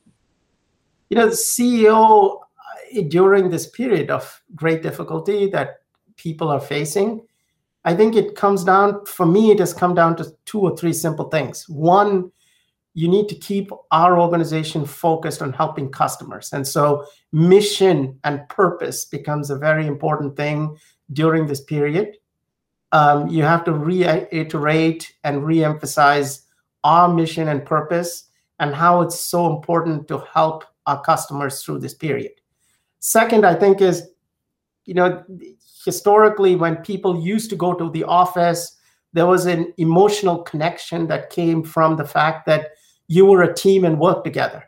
You 1.10 1.16
know, 1.16 1.28
the 1.28 1.36
CEO 1.36 2.40
uh, 2.40 3.02
during 3.06 3.50
this 3.50 3.68
period 3.68 4.10
of 4.10 4.42
great 4.56 4.82
difficulty 4.82 5.48
that 5.50 5.82
people 6.16 6.48
are 6.48 6.58
facing, 6.58 7.24
I 7.84 7.94
think 7.94 8.16
it 8.16 8.34
comes 8.34 8.64
down, 8.64 9.06
for 9.06 9.26
me, 9.26 9.52
it 9.52 9.60
has 9.60 9.72
come 9.72 9.94
down 9.94 10.16
to 10.16 10.34
two 10.44 10.58
or 10.58 10.76
three 10.76 10.92
simple 10.92 11.28
things. 11.28 11.68
One, 11.68 12.32
you 12.94 13.08
need 13.08 13.28
to 13.28 13.34
keep 13.34 13.70
our 13.90 14.18
organization 14.20 14.86
focused 14.86 15.42
on 15.42 15.52
helping 15.52 15.90
customers. 15.90 16.52
And 16.52 16.66
so, 16.66 17.04
mission 17.32 18.18
and 18.22 18.48
purpose 18.48 19.04
becomes 19.04 19.50
a 19.50 19.58
very 19.58 19.86
important 19.86 20.36
thing 20.36 20.76
during 21.12 21.46
this 21.46 21.60
period. 21.60 22.16
Um, 22.92 23.28
you 23.28 23.42
have 23.42 23.64
to 23.64 23.72
reiterate 23.72 25.12
and 25.24 25.42
reemphasize 25.42 26.42
our 26.84 27.12
mission 27.12 27.48
and 27.48 27.64
purpose 27.66 28.28
and 28.60 28.72
how 28.72 29.00
it's 29.00 29.18
so 29.18 29.54
important 29.54 30.06
to 30.08 30.18
help 30.32 30.64
our 30.86 31.02
customers 31.02 31.62
through 31.62 31.80
this 31.80 31.94
period. 31.94 32.32
Second, 33.00 33.44
I 33.44 33.54
think 33.54 33.80
is, 33.80 34.08
you 34.84 34.94
know, 34.94 35.24
historically, 35.84 36.54
when 36.54 36.76
people 36.76 37.20
used 37.20 37.50
to 37.50 37.56
go 37.56 37.74
to 37.74 37.90
the 37.90 38.04
office, 38.04 38.76
there 39.12 39.26
was 39.26 39.46
an 39.46 39.72
emotional 39.78 40.42
connection 40.42 41.08
that 41.08 41.30
came 41.30 41.64
from 41.64 41.96
the 41.96 42.04
fact 42.04 42.46
that 42.46 42.70
you 43.08 43.26
were 43.26 43.42
a 43.42 43.54
team 43.54 43.84
and 43.84 43.98
worked 43.98 44.24
together. 44.24 44.64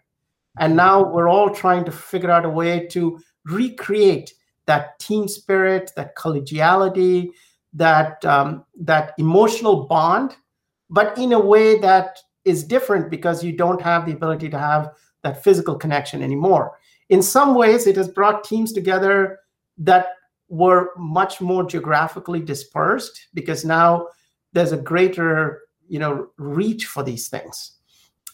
And 0.58 0.76
now 0.76 1.02
we're 1.12 1.28
all 1.28 1.50
trying 1.50 1.84
to 1.84 1.92
figure 1.92 2.30
out 2.30 2.44
a 2.44 2.50
way 2.50 2.86
to 2.88 3.18
recreate 3.44 4.32
that 4.66 4.98
team 4.98 5.28
spirit, 5.28 5.92
that 5.96 6.16
collegiality, 6.16 7.30
that 7.72 8.24
um, 8.24 8.64
that 8.80 9.12
emotional 9.18 9.86
bond, 9.86 10.36
but 10.90 11.16
in 11.18 11.32
a 11.32 11.40
way 11.40 11.78
that 11.78 12.18
is 12.44 12.64
different 12.64 13.10
because 13.10 13.44
you 13.44 13.52
don't 13.52 13.82
have 13.82 14.06
the 14.06 14.12
ability 14.12 14.48
to 14.48 14.58
have 14.58 14.90
that 15.22 15.42
physical 15.42 15.74
connection 15.74 16.22
anymore. 16.22 16.78
In 17.08 17.22
some 17.22 17.54
ways, 17.54 17.86
it 17.86 17.96
has 17.96 18.08
brought 18.08 18.44
teams 18.44 18.72
together 18.72 19.38
that 19.78 20.06
were 20.48 20.90
much 20.96 21.40
more 21.40 21.64
geographically 21.64 22.40
dispersed 22.40 23.28
because 23.34 23.64
now 23.64 24.06
there's 24.52 24.72
a 24.72 24.76
greater 24.76 25.62
you 25.88 25.98
know 25.98 26.28
reach 26.38 26.86
for 26.86 27.02
these 27.02 27.28
things. 27.28 27.75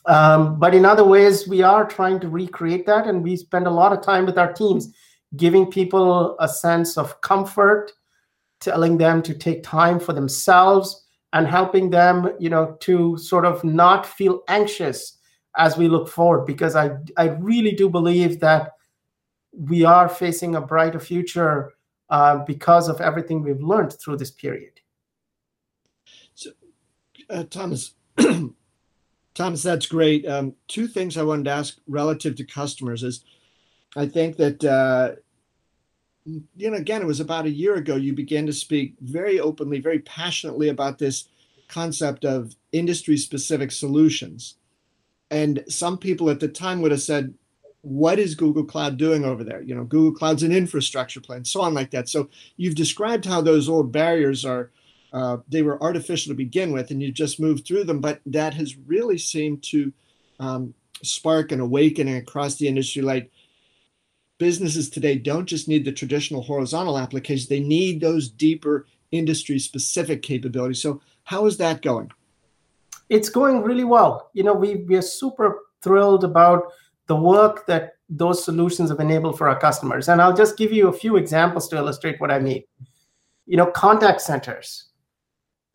Um, 0.06 0.58
but 0.58 0.74
in 0.74 0.84
other 0.84 1.04
ways, 1.04 1.46
we 1.46 1.62
are 1.62 1.86
trying 1.86 2.18
to 2.20 2.28
recreate 2.28 2.86
that, 2.86 3.06
and 3.06 3.22
we 3.22 3.36
spend 3.36 3.66
a 3.66 3.70
lot 3.70 3.92
of 3.92 4.02
time 4.02 4.26
with 4.26 4.38
our 4.38 4.52
teams, 4.52 4.92
giving 5.36 5.70
people 5.70 6.36
a 6.40 6.48
sense 6.48 6.98
of 6.98 7.20
comfort, 7.20 7.92
telling 8.60 8.98
them 8.98 9.22
to 9.22 9.34
take 9.34 9.62
time 9.62 10.00
for 10.00 10.12
themselves, 10.12 11.06
and 11.32 11.46
helping 11.46 11.88
them, 11.90 12.32
you 12.38 12.50
know, 12.50 12.76
to 12.80 13.16
sort 13.16 13.44
of 13.44 13.62
not 13.64 14.04
feel 14.04 14.42
anxious 14.48 15.18
as 15.56 15.76
we 15.76 15.88
look 15.88 16.08
forward. 16.08 16.46
Because 16.46 16.74
I, 16.74 16.90
I 17.16 17.28
really 17.40 17.72
do 17.72 17.88
believe 17.88 18.40
that 18.40 18.72
we 19.52 19.84
are 19.84 20.08
facing 20.08 20.56
a 20.56 20.60
brighter 20.60 21.00
future 21.00 21.72
uh, 22.10 22.44
because 22.44 22.88
of 22.88 23.00
everything 23.00 23.42
we've 23.42 23.62
learned 23.62 23.94
through 23.94 24.16
this 24.16 24.30
period. 24.30 24.80
So, 26.34 26.50
uh, 27.30 27.44
Thomas. 27.44 27.94
Thomas, 29.34 29.62
that's 29.62 29.86
great. 29.86 30.26
Um, 30.26 30.54
two 30.68 30.86
things 30.86 31.16
I 31.16 31.22
wanted 31.22 31.44
to 31.46 31.52
ask 31.52 31.78
relative 31.86 32.36
to 32.36 32.44
customers 32.44 33.02
is 33.02 33.24
I 33.96 34.06
think 34.06 34.36
that, 34.36 34.64
uh, 34.64 35.12
you 36.24 36.70
know, 36.70 36.76
again, 36.76 37.02
it 37.02 37.06
was 37.06 37.20
about 37.20 37.46
a 37.46 37.50
year 37.50 37.74
ago 37.74 37.96
you 37.96 38.12
began 38.12 38.46
to 38.46 38.52
speak 38.52 38.94
very 39.00 39.40
openly, 39.40 39.80
very 39.80 40.00
passionately 40.00 40.68
about 40.68 40.98
this 40.98 41.28
concept 41.68 42.24
of 42.24 42.54
industry 42.72 43.16
specific 43.16 43.72
solutions. 43.72 44.56
And 45.30 45.64
some 45.68 45.96
people 45.96 46.28
at 46.28 46.40
the 46.40 46.48
time 46.48 46.82
would 46.82 46.90
have 46.90 47.02
said, 47.02 47.34
what 47.80 48.18
is 48.18 48.36
Google 48.36 48.64
Cloud 48.64 48.96
doing 48.96 49.24
over 49.24 49.42
there? 49.42 49.62
You 49.62 49.74
know, 49.74 49.84
Google 49.84 50.16
Cloud's 50.16 50.44
an 50.44 50.52
infrastructure 50.52 51.20
plan, 51.20 51.44
so 51.44 51.62
on 51.62 51.74
like 51.74 51.90
that. 51.90 52.08
So 52.08 52.28
you've 52.56 52.76
described 52.76 53.24
how 53.24 53.40
those 53.40 53.68
old 53.68 53.90
barriers 53.90 54.44
are 54.44 54.70
uh, 55.12 55.38
they 55.48 55.62
were 55.62 55.82
artificial 55.82 56.30
to 56.30 56.36
begin 56.36 56.72
with, 56.72 56.90
and 56.90 57.02
you 57.02 57.12
just 57.12 57.40
moved 57.40 57.66
through 57.66 57.84
them. 57.84 58.00
But 58.00 58.20
that 58.26 58.54
has 58.54 58.76
really 58.76 59.18
seemed 59.18 59.62
to 59.64 59.92
um, 60.40 60.74
spark 61.02 61.52
an 61.52 61.60
awakening 61.60 62.16
across 62.16 62.56
the 62.56 62.68
industry. 62.68 63.02
Like 63.02 63.30
businesses 64.38 64.88
today 64.88 65.16
don't 65.16 65.46
just 65.46 65.68
need 65.68 65.84
the 65.84 65.92
traditional 65.92 66.42
horizontal 66.42 66.98
applications; 66.98 67.48
they 67.48 67.60
need 67.60 68.00
those 68.00 68.28
deeper 68.30 68.86
industry-specific 69.10 70.22
capabilities. 70.22 70.80
So, 70.80 71.02
how 71.24 71.46
is 71.46 71.58
that 71.58 71.82
going? 71.82 72.10
It's 73.10 73.28
going 73.28 73.62
really 73.62 73.84
well. 73.84 74.30
You 74.32 74.44
know, 74.44 74.54
we 74.54 74.76
we 74.76 74.96
are 74.96 75.02
super 75.02 75.58
thrilled 75.82 76.24
about 76.24 76.72
the 77.06 77.16
work 77.16 77.66
that 77.66 77.96
those 78.08 78.44
solutions 78.44 78.88
have 78.88 79.00
enabled 79.00 79.36
for 79.36 79.48
our 79.48 79.58
customers. 79.58 80.08
And 80.08 80.22
I'll 80.22 80.36
just 80.36 80.56
give 80.56 80.72
you 80.72 80.88
a 80.88 80.92
few 80.92 81.16
examples 81.16 81.68
to 81.68 81.76
illustrate 81.76 82.20
what 82.20 82.30
I 82.30 82.38
mean. 82.38 82.62
You 83.46 83.56
know, 83.56 83.66
contact 83.66 84.20
centers 84.20 84.91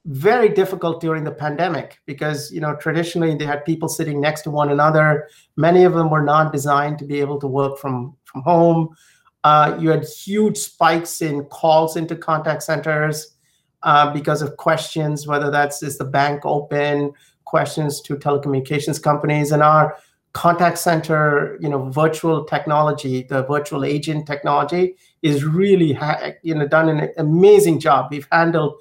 very 0.08 0.48
difficult 0.48 1.02
during 1.02 1.26
the 1.26 1.32
pandemic 1.32 2.00
because 2.06 2.50
you 2.52 2.62
know 2.62 2.76
traditionally 2.78 3.36
they 3.36 3.46
had 3.46 3.66
people 3.66 3.90
sitting 3.90 4.22
next 4.22 4.42
to 4.44 4.50
one 4.50 4.70
another. 4.70 5.28
Many 5.58 5.84
of 5.84 5.94
them 5.94 6.10
were 6.10 6.24
not 6.24 6.54
designed 6.54 6.98
to 7.00 7.06
be 7.06 7.20
able 7.20 7.40
to 7.40 7.48
work 7.48 7.78
from 7.78 8.16
from 8.24 8.42
home. 8.42 8.96
Uh, 9.44 9.78
you 9.80 9.90
had 9.90 10.06
huge 10.06 10.58
spikes 10.58 11.22
in 11.22 11.44
calls 11.46 11.98
into 11.98 12.16
contact 12.16 12.64
centers 12.64 13.36
uh, 13.84 14.12
because 14.14 14.42
of 14.42 14.56
questions 14.58 15.28
whether 15.28 15.52
that's 15.52 15.84
is 15.84 15.98
the 15.98 16.06
bank 16.06 16.46
open? 16.46 17.12
Questions 17.44 18.00
to 18.02 18.16
telecommunications 18.16 19.02
companies. 19.02 19.52
And 19.52 19.62
our 19.62 19.98
contact 20.32 20.78
center 20.78 21.58
you 21.60 21.68
know 21.68 21.90
virtual 21.90 22.46
technology 22.46 23.24
the 23.24 23.44
virtual 23.44 23.84
agent 23.84 24.28
technology 24.28 24.96
is 25.24 25.44
really 25.44 25.94
ha- 25.94 26.32
you 26.44 26.54
know 26.54 26.66
done 26.66 26.88
an 26.88 27.10
amazing 27.18 27.78
job. 27.82 28.08
We've 28.10 28.28
handled 28.32 28.76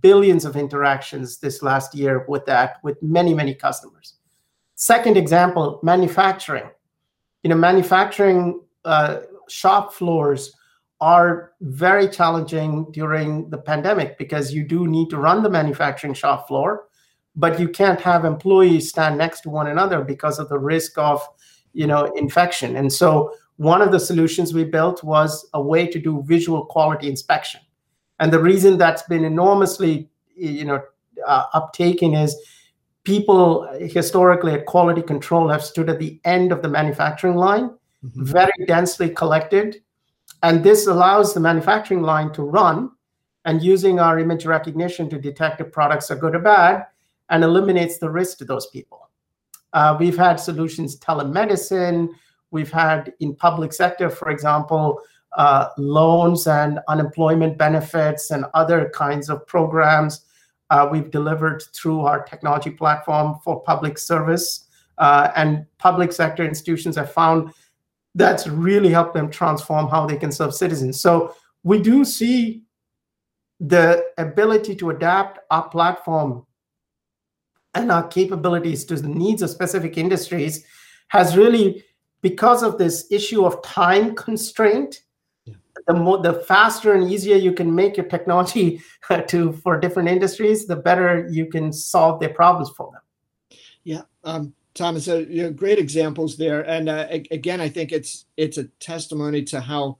billions 0.00 0.44
of 0.44 0.56
interactions 0.56 1.38
this 1.38 1.62
last 1.62 1.94
year 1.94 2.24
with 2.28 2.44
that, 2.46 2.76
with 2.82 3.02
many, 3.02 3.34
many 3.34 3.54
customers. 3.54 4.14
Second 4.74 5.16
example, 5.16 5.80
manufacturing. 5.82 6.70
You 7.42 7.50
know, 7.50 7.56
manufacturing 7.56 8.60
uh, 8.84 9.20
shop 9.48 9.92
floors 9.92 10.54
are 11.00 11.52
very 11.62 12.08
challenging 12.08 12.90
during 12.92 13.48
the 13.50 13.58
pandemic 13.58 14.18
because 14.18 14.52
you 14.52 14.64
do 14.64 14.86
need 14.86 15.08
to 15.10 15.16
run 15.16 15.42
the 15.42 15.50
manufacturing 15.50 16.12
shop 16.12 16.46
floor, 16.46 16.88
but 17.34 17.58
you 17.58 17.68
can't 17.68 18.00
have 18.00 18.24
employees 18.24 18.90
stand 18.90 19.16
next 19.16 19.40
to 19.42 19.50
one 19.50 19.68
another 19.68 20.02
because 20.02 20.38
of 20.38 20.48
the 20.48 20.58
risk 20.58 20.98
of, 20.98 21.26
you 21.72 21.86
know, 21.86 22.04
infection. 22.16 22.76
And 22.76 22.92
so 22.92 23.34
one 23.56 23.80
of 23.80 23.92
the 23.92 24.00
solutions 24.00 24.52
we 24.52 24.64
built 24.64 25.02
was 25.02 25.48
a 25.54 25.62
way 25.62 25.86
to 25.86 25.98
do 25.98 26.22
visual 26.26 26.66
quality 26.66 27.08
inspection 27.08 27.60
and 28.20 28.32
the 28.32 28.38
reason 28.38 28.78
that's 28.78 29.02
been 29.02 29.24
enormously 29.24 30.08
you 30.36 30.64
know 30.64 30.80
uh, 31.26 31.44
uptaken 31.54 32.22
is 32.22 32.36
people 33.04 33.66
historically 33.80 34.52
at 34.52 34.66
quality 34.66 35.02
control 35.02 35.48
have 35.48 35.64
stood 35.64 35.90
at 35.90 35.98
the 35.98 36.20
end 36.24 36.52
of 36.52 36.62
the 36.62 36.68
manufacturing 36.68 37.36
line 37.36 37.70
mm-hmm. 38.04 38.24
very 38.24 38.66
densely 38.66 39.10
collected. 39.10 39.82
And 40.42 40.64
this 40.64 40.86
allows 40.86 41.34
the 41.34 41.40
manufacturing 41.40 42.02
line 42.02 42.32
to 42.32 42.42
run 42.42 42.90
and 43.44 43.62
using 43.62 43.98
our 43.98 44.18
image 44.18 44.46
recognition 44.46 45.08
to 45.10 45.18
detect 45.18 45.60
if 45.60 45.72
products 45.72 46.10
are 46.10 46.16
good 46.16 46.34
or 46.34 46.40
bad 46.40 46.86
and 47.30 47.44
eliminates 47.44 47.98
the 47.98 48.10
risk 48.10 48.38
to 48.38 48.44
those 48.44 48.66
people. 48.68 49.08
Uh, 49.72 49.96
we've 49.98 50.16
had 50.16 50.36
solutions 50.36 50.98
telemedicine. 50.98 52.08
We've 52.50 52.72
had 52.72 53.12
in 53.20 53.34
public 53.36 53.72
sector 53.72 54.10
for 54.10 54.30
example 54.30 55.00
uh, 55.32 55.68
loans 55.78 56.46
and 56.46 56.80
unemployment 56.88 57.56
benefits 57.56 58.30
and 58.30 58.44
other 58.54 58.90
kinds 58.94 59.28
of 59.28 59.46
programs 59.46 60.24
uh, 60.70 60.88
we've 60.90 61.10
delivered 61.10 61.62
through 61.74 62.00
our 62.02 62.22
technology 62.22 62.70
platform 62.70 63.38
for 63.44 63.60
public 63.62 63.98
service. 63.98 64.66
Uh, 64.98 65.30
and 65.34 65.66
public 65.78 66.12
sector 66.12 66.44
institutions 66.44 66.96
have 66.96 67.12
found 67.12 67.52
that's 68.14 68.46
really 68.46 68.90
helped 68.90 69.14
them 69.14 69.30
transform 69.30 69.88
how 69.88 70.06
they 70.06 70.16
can 70.16 70.32
serve 70.32 70.54
citizens. 70.54 71.00
So 71.00 71.34
we 71.62 71.80
do 71.80 72.04
see 72.04 72.62
the 73.60 74.04
ability 74.18 74.74
to 74.76 74.90
adapt 74.90 75.38
our 75.50 75.68
platform 75.68 76.46
and 77.74 77.92
our 77.92 78.06
capabilities 78.08 78.84
to 78.86 78.96
the 78.96 79.08
needs 79.08 79.42
of 79.42 79.50
specific 79.50 79.96
industries 79.96 80.64
has 81.08 81.36
really 81.36 81.84
because 82.20 82.62
of 82.62 82.78
this 82.78 83.06
issue 83.10 83.44
of 83.44 83.62
time 83.62 84.14
constraint 84.14 85.02
the 85.86 85.94
more 85.94 86.18
the 86.18 86.34
faster 86.34 86.92
and 86.92 87.10
easier 87.10 87.36
you 87.36 87.52
can 87.52 87.74
make 87.74 87.96
your 87.96 88.06
technology 88.06 88.80
to 89.28 89.52
for 89.52 89.78
different 89.78 90.08
industries 90.08 90.66
the 90.66 90.76
better 90.76 91.28
you 91.30 91.46
can 91.46 91.72
solve 91.72 92.20
their 92.20 92.30
problems 92.30 92.70
for 92.76 92.90
them. 92.92 93.58
Yeah 93.84 94.02
um, 94.24 94.54
thomas 94.74 95.08
uh, 95.08 95.24
you 95.28 95.42
know, 95.42 95.52
great 95.52 95.78
examples 95.78 96.36
there. 96.36 96.62
And 96.62 96.88
uh, 96.88 97.06
again 97.30 97.60
i 97.60 97.68
think 97.68 97.92
it's 97.92 98.26
it's 98.36 98.58
a 98.58 98.64
testimony 98.80 99.42
to 99.44 99.60
how 99.60 99.98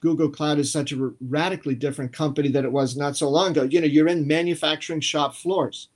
google 0.00 0.30
cloud 0.30 0.58
is 0.58 0.72
such 0.72 0.92
a 0.92 1.10
radically 1.20 1.74
different 1.74 2.12
company 2.12 2.48
than 2.48 2.64
it 2.64 2.72
was 2.72 2.96
not 2.96 3.16
so 3.16 3.28
long 3.28 3.52
ago. 3.52 3.62
You 3.62 3.80
know 3.80 3.86
you're 3.86 4.08
in 4.08 4.26
manufacturing 4.26 5.00
shop 5.00 5.34
floors 5.34 5.88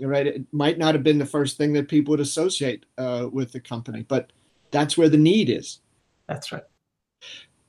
right? 0.00 0.26
It 0.26 0.44
might 0.50 0.76
not 0.76 0.96
have 0.96 1.04
been 1.04 1.18
the 1.18 1.24
first 1.24 1.56
thing 1.56 1.72
that 1.74 1.88
people 1.88 2.10
would 2.10 2.20
associate 2.20 2.84
uh, 2.98 3.28
with 3.32 3.52
the 3.52 3.60
company 3.60 4.04
but 4.06 4.32
that's 4.70 4.98
where 4.98 5.08
the 5.08 5.16
need 5.16 5.48
is. 5.48 5.80
That's 6.26 6.50
right 6.50 6.64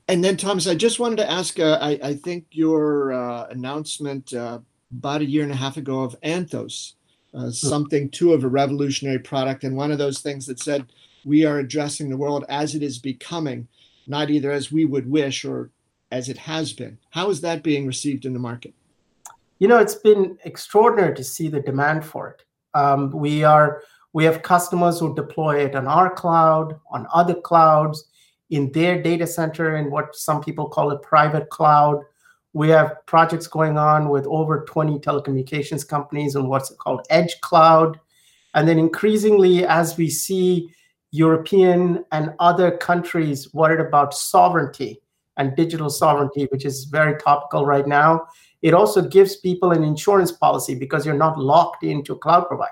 and 0.08 0.24
then, 0.24 0.38
Thomas, 0.38 0.68
I 0.68 0.76
just 0.76 1.00
wanted 1.00 1.18
to 1.18 1.30
ask. 1.30 1.60
Uh, 1.60 1.80
I, 1.82 2.00
I, 2.04 2.13
think 2.13 2.46
your 2.52 3.13
uh, 3.13 3.48
announcement 3.48 4.34
uh, 4.34 4.60
about 4.91 5.22
a 5.22 5.26
year 5.26 5.44
and 5.44 5.52
a 5.52 5.56
half 5.56 5.78
ago 5.78 6.02
of 6.02 6.20
Anthos, 6.22 6.94
uh, 7.34 7.50
something 7.50 8.10
too 8.10 8.34
of 8.34 8.44
a 8.44 8.48
revolutionary 8.48 9.20
product, 9.20 9.63
and 9.63 9.76
one 9.76 9.91
of 9.91 9.98
those 9.98 10.20
things 10.20 10.46
that 10.46 10.60
said 10.60 10.86
we 11.26 11.44
are 11.44 11.58
addressing 11.58 12.10
the 12.10 12.18
world 12.18 12.46
as 12.50 12.76
it 12.76 12.84
is 12.84 13.00
becoming, 13.00 13.68
not 14.06 14.30
either 14.30 14.52
as 14.52 14.72
we 14.72 14.86
would 14.86 15.10
wish 15.10 15.44
or 15.44 15.72
as 16.12 16.30
it 16.30 16.38
has 16.38 16.72
been. 16.72 17.00
How 17.10 17.32
is 17.32 17.41
that 17.41 17.63
being 17.63 17.88
received 17.88 18.26
in 18.26 18.34
the 18.34 18.39
market? 18.39 18.76
You 19.58 19.68
know, 19.68 19.80
it's 19.80 19.96
been 19.96 20.38
extraordinary 20.44 21.15
to 21.15 21.24
see 21.24 21.48
the 21.48 21.62
demand 21.62 22.06
for 22.06 22.30
it. 22.30 22.44
Um, 22.78 23.10
we 23.10 23.44
are 23.44 23.82
we 24.13 24.24
have 24.26 24.44
customers 24.44 25.00
who 25.00 25.15
deploy 25.15 25.65
it 25.65 25.76
on 25.76 25.88
our 25.88 26.13
cloud, 26.13 26.80
on 26.91 27.08
other 27.12 27.34
clouds 27.34 28.06
in 28.56 28.72
their 28.72 29.02
data 29.02 29.28
center 29.28 29.76
in 29.76 29.91
what 29.91 30.15
some 30.15 30.41
people 30.41 30.70
call 30.70 30.91
a 30.91 31.00
private 31.00 31.50
cloud. 31.50 32.02
We 32.54 32.70
have 32.70 33.06
projects 33.06 33.48
going 33.48 33.78
on 33.78 34.10
with 34.10 34.26
over 34.28 34.63
20 34.65 35.00
telecommunications 35.00 35.88
companies 35.88 36.36
on 36.36 36.48
what's 36.48 36.70
called 36.76 37.06
edge 37.10 37.36
cloud. 37.41 38.00
And 38.54 38.68
then 38.68 38.80
increasingly, 38.80 39.65
as 39.65 39.98
we 39.98 40.10
see 40.10 40.70
European 41.12 42.06
and 42.13 42.34
other 42.39 42.78
countries 42.78 43.54
worried 43.54 43.82
about 43.86 44.13
sovereignty 44.13 45.02
and 45.38 45.56
digital 45.56 45.89
sovereignty, 45.89 46.46
which 46.46 46.63
is 46.63 46.86
very 46.86 47.20
topical 47.20 47.65
right 47.65 47.86
now, 47.86 48.26
it 48.62 48.74
also 48.74 49.02
gives 49.02 49.36
people 49.36 49.72
an 49.72 49.84
insurance 49.84 50.32
policy 50.32 50.76
because 50.76 51.06
you're 51.06 51.13
not 51.13 51.38
locked 51.38 51.84
into 51.84 52.13
a 52.13 52.18
cloud 52.18 52.48
provider. 52.48 52.72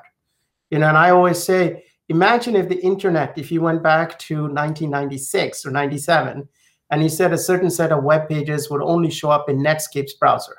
You 0.72 0.80
know, 0.80 0.88
and 0.88 0.98
I 0.98 1.10
always 1.10 1.44
say 1.44 1.84
imagine 2.14 2.56
if 2.56 2.70
the 2.70 2.80
internet, 2.82 3.38
if 3.38 3.52
you 3.52 3.62
went 3.62 3.82
back 3.82 4.20
to 4.20 4.44
1996 4.44 5.66
or 5.66 5.72
97, 5.72 6.48
and 6.92 7.04
you 7.04 7.10
said 7.10 7.34
a 7.34 7.38
certain 7.38 7.72
set 7.72 7.92
of 7.92 8.04
web 8.04 8.30
pages 8.30 8.70
would 8.70 8.82
only 8.84 9.10
show 9.10 9.32
up 9.32 9.50
in 9.50 9.58
Netscape's 9.58 10.14
browser. 10.14 10.58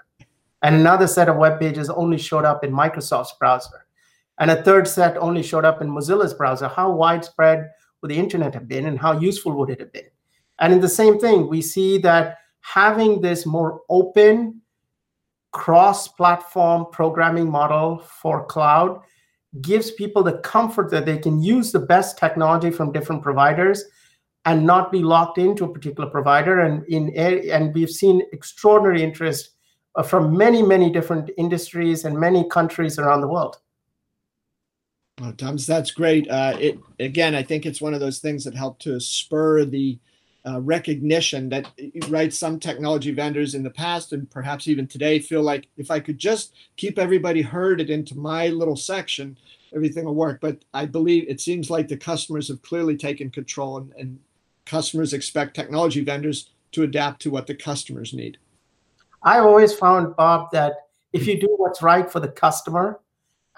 and 0.65 0.75
another 0.75 1.07
set 1.07 1.29
of 1.29 1.37
web 1.37 1.61
pages 1.61 1.91
only 1.91 2.17
showed 2.17 2.47
up 2.47 2.65
in 2.65 2.73
Microsoft's 2.73 3.35
browser, 3.39 3.87
and 4.39 4.51
a 4.51 4.63
third 4.63 4.89
set 4.89 5.17
only 5.19 5.43
showed 5.43 5.65
up 5.65 5.83
in 5.83 5.91
Mozilla's 5.91 6.33
browser. 6.33 6.69
How 6.69 6.91
widespread 6.91 7.69
would 8.01 8.11
the 8.11 8.17
internet 8.17 8.55
have 8.55 8.67
been, 8.67 8.87
and 8.87 8.99
how 8.99 9.13
useful 9.21 9.53
would 9.53 9.69
it 9.69 9.81
have 9.81 9.93
been? 9.93 10.09
And 10.59 10.73
in 10.73 10.81
the 10.81 10.89
same 10.89 11.19
thing, 11.19 11.49
we 11.49 11.61
see 11.61 11.99
that 11.99 12.39
having 12.61 13.21
this 13.21 13.45
more 13.45 13.83
open, 13.91 14.63
cross 15.53 16.09
platform 16.09 16.87
programming 16.91 17.51
model 17.51 17.99
for 17.99 18.47
cloud 18.47 19.01
gives 19.61 19.91
people 19.91 20.23
the 20.23 20.39
comfort 20.39 20.91
that 20.91 21.07
they 21.07 21.19
can 21.19 21.43
use 21.43 21.73
the 21.73 21.79
best 21.79 22.19
technology 22.19 22.71
from 22.71 22.93
different 22.93 23.23
providers 23.23 23.85
and 24.45 24.67
not 24.67 24.93
be 24.93 25.03
locked 25.03 25.39
into 25.39 25.65
a 25.65 25.73
particular 25.73 26.09
provider. 26.11 26.61
And 26.61 26.85
in 26.87 27.17
and 27.17 27.75
we've 27.75 27.91
seen 27.91 28.23
extraordinary 28.33 29.03
interest 29.03 29.51
uh, 29.97 30.03
from 30.03 30.37
many, 30.37 30.63
many 30.63 30.91
different 30.91 31.31
industries 31.39 32.05
and 32.05 32.19
many 32.19 32.49
countries 32.49 32.99
around 32.99 33.21
the 33.21 33.29
world. 33.29 33.59
Well, 35.21 35.33
Thomas, 35.33 35.67
that's 35.67 35.93
great. 35.93 36.29
Uh, 36.29 36.57
it 36.59 36.79
again, 36.99 37.35
I 37.35 37.43
think 37.43 37.65
it's 37.65 37.81
one 37.81 37.95
of 37.95 38.01
those 38.01 38.19
things 38.19 38.45
that 38.45 38.55
help 38.55 38.81
to 38.81 38.99
spur 38.99 39.65
the 39.65 39.99
uh, 40.47 40.61
recognition 40.61 41.49
that 41.49 41.71
right 42.09 42.33
some 42.33 42.61
technology 42.61 43.13
vendors 43.13 43.55
in 43.55 43.63
the 43.63 43.71
past 43.71 44.13
and 44.13 44.31
perhaps 44.31 44.69
even 44.69 44.87
today 44.87 45.19
feel 45.19 45.41
like 45.41 45.69
if 45.79 45.91
i 45.91 45.99
could 45.99 46.19
just 46.19 46.55
keep 46.77 46.99
everybody 46.99 47.41
herded 47.41 47.89
into 47.89 48.15
my 48.19 48.49
little 48.49 48.77
section 48.77 49.39
everything 49.75 50.05
will 50.05 50.15
work. 50.15 50.41
But 50.41 50.65
i 50.73 50.87
believe 50.87 51.29
it 51.29 51.41
seems 51.41 51.71
like 51.71 51.89
the 51.89 51.97
customers 51.97 52.49
have 52.49 52.63
clearly 52.63 52.97
taken 52.97 53.31
control 53.31 53.79
and, 53.79 53.93
and 53.99 54.19
customers 54.65 55.13
expect 55.13 55.55
technology 55.55 56.03
vendors 56.03 56.51
to 56.73 56.83
adapt 56.83 57.21
to 57.23 57.31
what 57.31 57.47
the 57.47 57.55
customers 57.55 58.13
need. 58.13 58.39
I 59.23 59.39
always 59.39 59.73
found 59.75 60.17
bob 60.17 60.51
that 60.53 60.89
if 61.13 61.27
you 61.27 61.39
do 61.39 61.55
what's 61.57 61.83
right 61.83 62.11
for 62.11 62.21
the 62.21 62.29
customer 62.29 63.01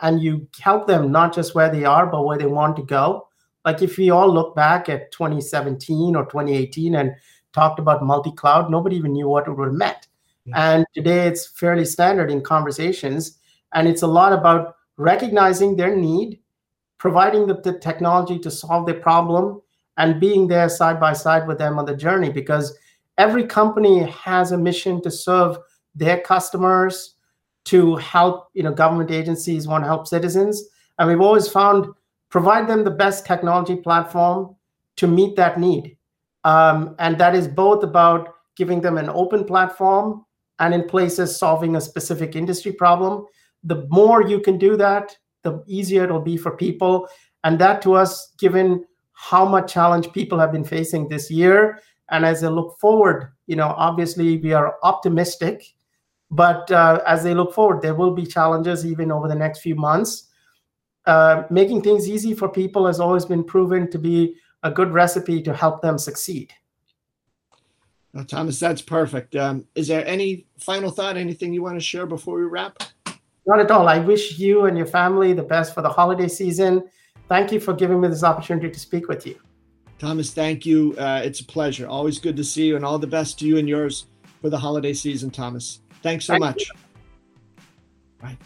and 0.03 0.21
you 0.21 0.47
help 0.61 0.87
them 0.87 1.11
not 1.11 1.35
just 1.35 1.55
where 1.55 1.71
they 1.71 1.85
are 1.85 2.07
but 2.07 2.25
where 2.25 2.39
they 2.39 2.47
want 2.47 2.77
to 2.77 2.83
go 2.83 3.26
like 3.67 3.83
if 3.83 3.99
we 3.99 4.11
all 4.11 4.33
look 4.33 4.55
back 4.55 4.89
at 4.89 5.11
2017 5.11 6.15
or 6.15 6.25
2018 6.25 6.95
and 6.95 7.15
talked 7.53 7.81
about 7.81 8.03
multi-cloud, 8.03 8.71
nobody 8.71 8.97
even 8.97 9.13
knew 9.13 9.29
what 9.29 9.49
it 9.49 9.51
would 9.51 9.67
have 9.67 9.75
meant. 9.75 10.09
Hmm. 10.47 10.53
And 10.55 10.87
today 10.95 11.27
it's 11.27 11.49
fairly 11.49 11.85
standard 11.85 12.31
in 12.31 12.43
conversations. 12.43 13.39
And 13.75 13.89
it's 13.89 14.03
a 14.03 14.07
lot 14.07 14.33
about 14.33 14.77
recognizing 14.97 15.75
their 15.75 15.95
need, 15.95 16.39
providing 16.99 17.49
the, 17.49 17.61
the 17.61 17.79
technology 17.79 18.39
to 18.39 18.51
solve 18.51 18.87
their 18.87 19.01
problem, 19.01 19.61
and 19.97 20.21
being 20.21 20.47
there 20.47 20.69
side 20.69 21.01
by 21.01 21.13
side 21.13 21.49
with 21.49 21.59
them 21.59 21.79
on 21.79 21.87
the 21.87 21.97
journey 21.97 22.31
because 22.31 22.77
every 23.19 23.45
company 23.45 24.03
has 24.05 24.53
a 24.53 24.59
mission 24.59 25.03
to 25.03 25.11
serve 25.11 25.59
their 25.95 26.21
customers 26.21 27.15
to 27.65 27.97
help 27.97 28.49
you 28.53 28.63
know 28.63 28.73
government 28.73 29.11
agencies 29.11 29.67
want 29.67 29.83
to 29.83 29.89
help 29.89 30.07
citizens 30.07 30.63
and 30.99 31.09
we've 31.09 31.23
always 31.23 31.49
found 31.49 31.87
provide 32.31 32.69
them 32.69 32.85
the 32.85 32.91
best 32.91 33.27
technology 33.27 33.77
platform 33.77 34.55
to 34.97 35.07
meet 35.07 35.37
that 35.37 35.59
need. 35.59 35.97
Um, 36.45 36.95
and 36.99 37.19
that 37.19 37.35
is 37.35 37.49
both 37.49 37.83
about 37.83 38.35
giving 38.57 38.81
them 38.81 38.99
an 38.99 39.11
open 39.11 39.45
platform 39.45 40.25
and 40.59 40.73
in 40.73 40.85
places 40.85 41.37
solving 41.39 41.77
a 41.77 41.81
specific 41.81 42.35
industry 42.35 42.73
problem. 42.73 43.27
The 43.65 43.87
more 43.91 44.23
you 44.23 44.41
can 44.41 44.59
do 44.59 44.77
that, 44.77 45.17
the 45.43 45.63
easier 45.67 46.05
it'll 46.05 46.21
be 46.21 46.37
for 46.37 46.57
people. 46.57 47.09
And 47.45 47.59
that 47.59 47.83
to 47.83 47.95
us, 47.95 48.33
given 48.39 48.85
how 49.13 49.45
much 49.45 49.73
challenge 49.73 50.13
people 50.13 50.39
have 50.39 50.53
been 50.53 50.65
facing 50.65 51.09
this 51.09 51.31
year, 51.31 51.81
and 52.11 52.25
as 52.25 52.41
they 52.41 52.49
look 52.49 52.79
forward, 52.79 53.33
you 53.47 53.57
know, 53.57 53.75
obviously 53.77 54.39
we 54.39 54.53
are 54.53 54.77
optimistic, 54.83 55.65
but 56.31 56.71
uh, 56.71 57.01
as 57.07 57.23
they 57.23 57.35
look 57.35 57.53
forward, 57.53 57.83
there 57.83 57.95
will 57.95 58.13
be 58.13 58.27
challenges 58.27 58.85
even 58.87 59.13
over 59.13 59.29
the 59.29 59.35
next 59.35 59.61
few 59.61 59.75
months. 59.75 60.26
Uh, 61.07 61.45
making 61.51 61.83
things 61.83 62.09
easy 62.09 62.35
for 62.35 62.49
people 62.49 62.87
has 62.87 62.99
always 62.99 63.25
been 63.25 63.45
proven 63.45 63.91
to 63.91 63.99
be 63.99 64.35
a 64.63 64.71
good 64.71 64.93
recipe 64.93 65.41
to 65.43 65.55
help 65.55 65.81
them 65.81 65.99
succeed. 65.99 66.53
Well, 68.13 68.25
Thomas, 68.25 68.59
that's 68.59 68.83
perfect. 68.83 69.37
Um, 69.37 69.67
is 69.75 69.89
there 69.89 70.07
any 70.07 70.47
final 70.59 70.91
thought, 70.91 71.17
anything 71.17 71.53
you 71.53 71.63
want 71.63 71.77
to 71.77 71.85
share 71.85 72.07
before 72.07 72.39
we 72.39 72.45
wrap? 72.45 72.83
Not 73.47 73.61
at 73.61 73.71
all. 73.71 73.89
I 73.89 73.99
wish 73.99 74.39
you 74.39 74.65
and 74.65 74.77
your 74.77 74.87
family 74.87 75.33
the 75.33 75.43
best 75.43 75.75
for 75.75 75.83
the 75.83 75.89
holiday 75.89 76.27
season. 76.27 76.83
Thank 77.29 77.53
you 77.53 77.61
for 77.61 77.75
giving 77.75 78.01
me 78.01 78.09
this 78.09 78.25
opportunity 78.25 78.71
to 78.71 78.81
speak 78.81 79.09
with 79.09 79.27
you. 79.27 79.39
Thomas, 79.99 80.33
thank 80.33 80.67
you. 80.67 80.95
Uh, 80.99 81.21
it's 81.25 81.41
a 81.41 81.45
pleasure. 81.45 81.87
Always 81.87 82.19
good 82.19 82.37
to 82.37 82.45
see 82.45 82.67
you, 82.67 82.77
and 82.77 82.85
all 82.85 82.99
the 82.99 83.07
best 83.07 83.39
to 83.41 83.47
you 83.47 83.59
and 83.59 83.69
yours 83.69 84.07
for 84.41 84.51
the 84.51 84.59
holiday 84.59 84.93
season, 84.93 85.31
Thomas. 85.31 85.81
Thanks 86.03 86.27
so 86.27 86.35
thank 86.35 86.41
much. 86.41 86.69
You. 86.69 87.65
Bye. 88.21 88.39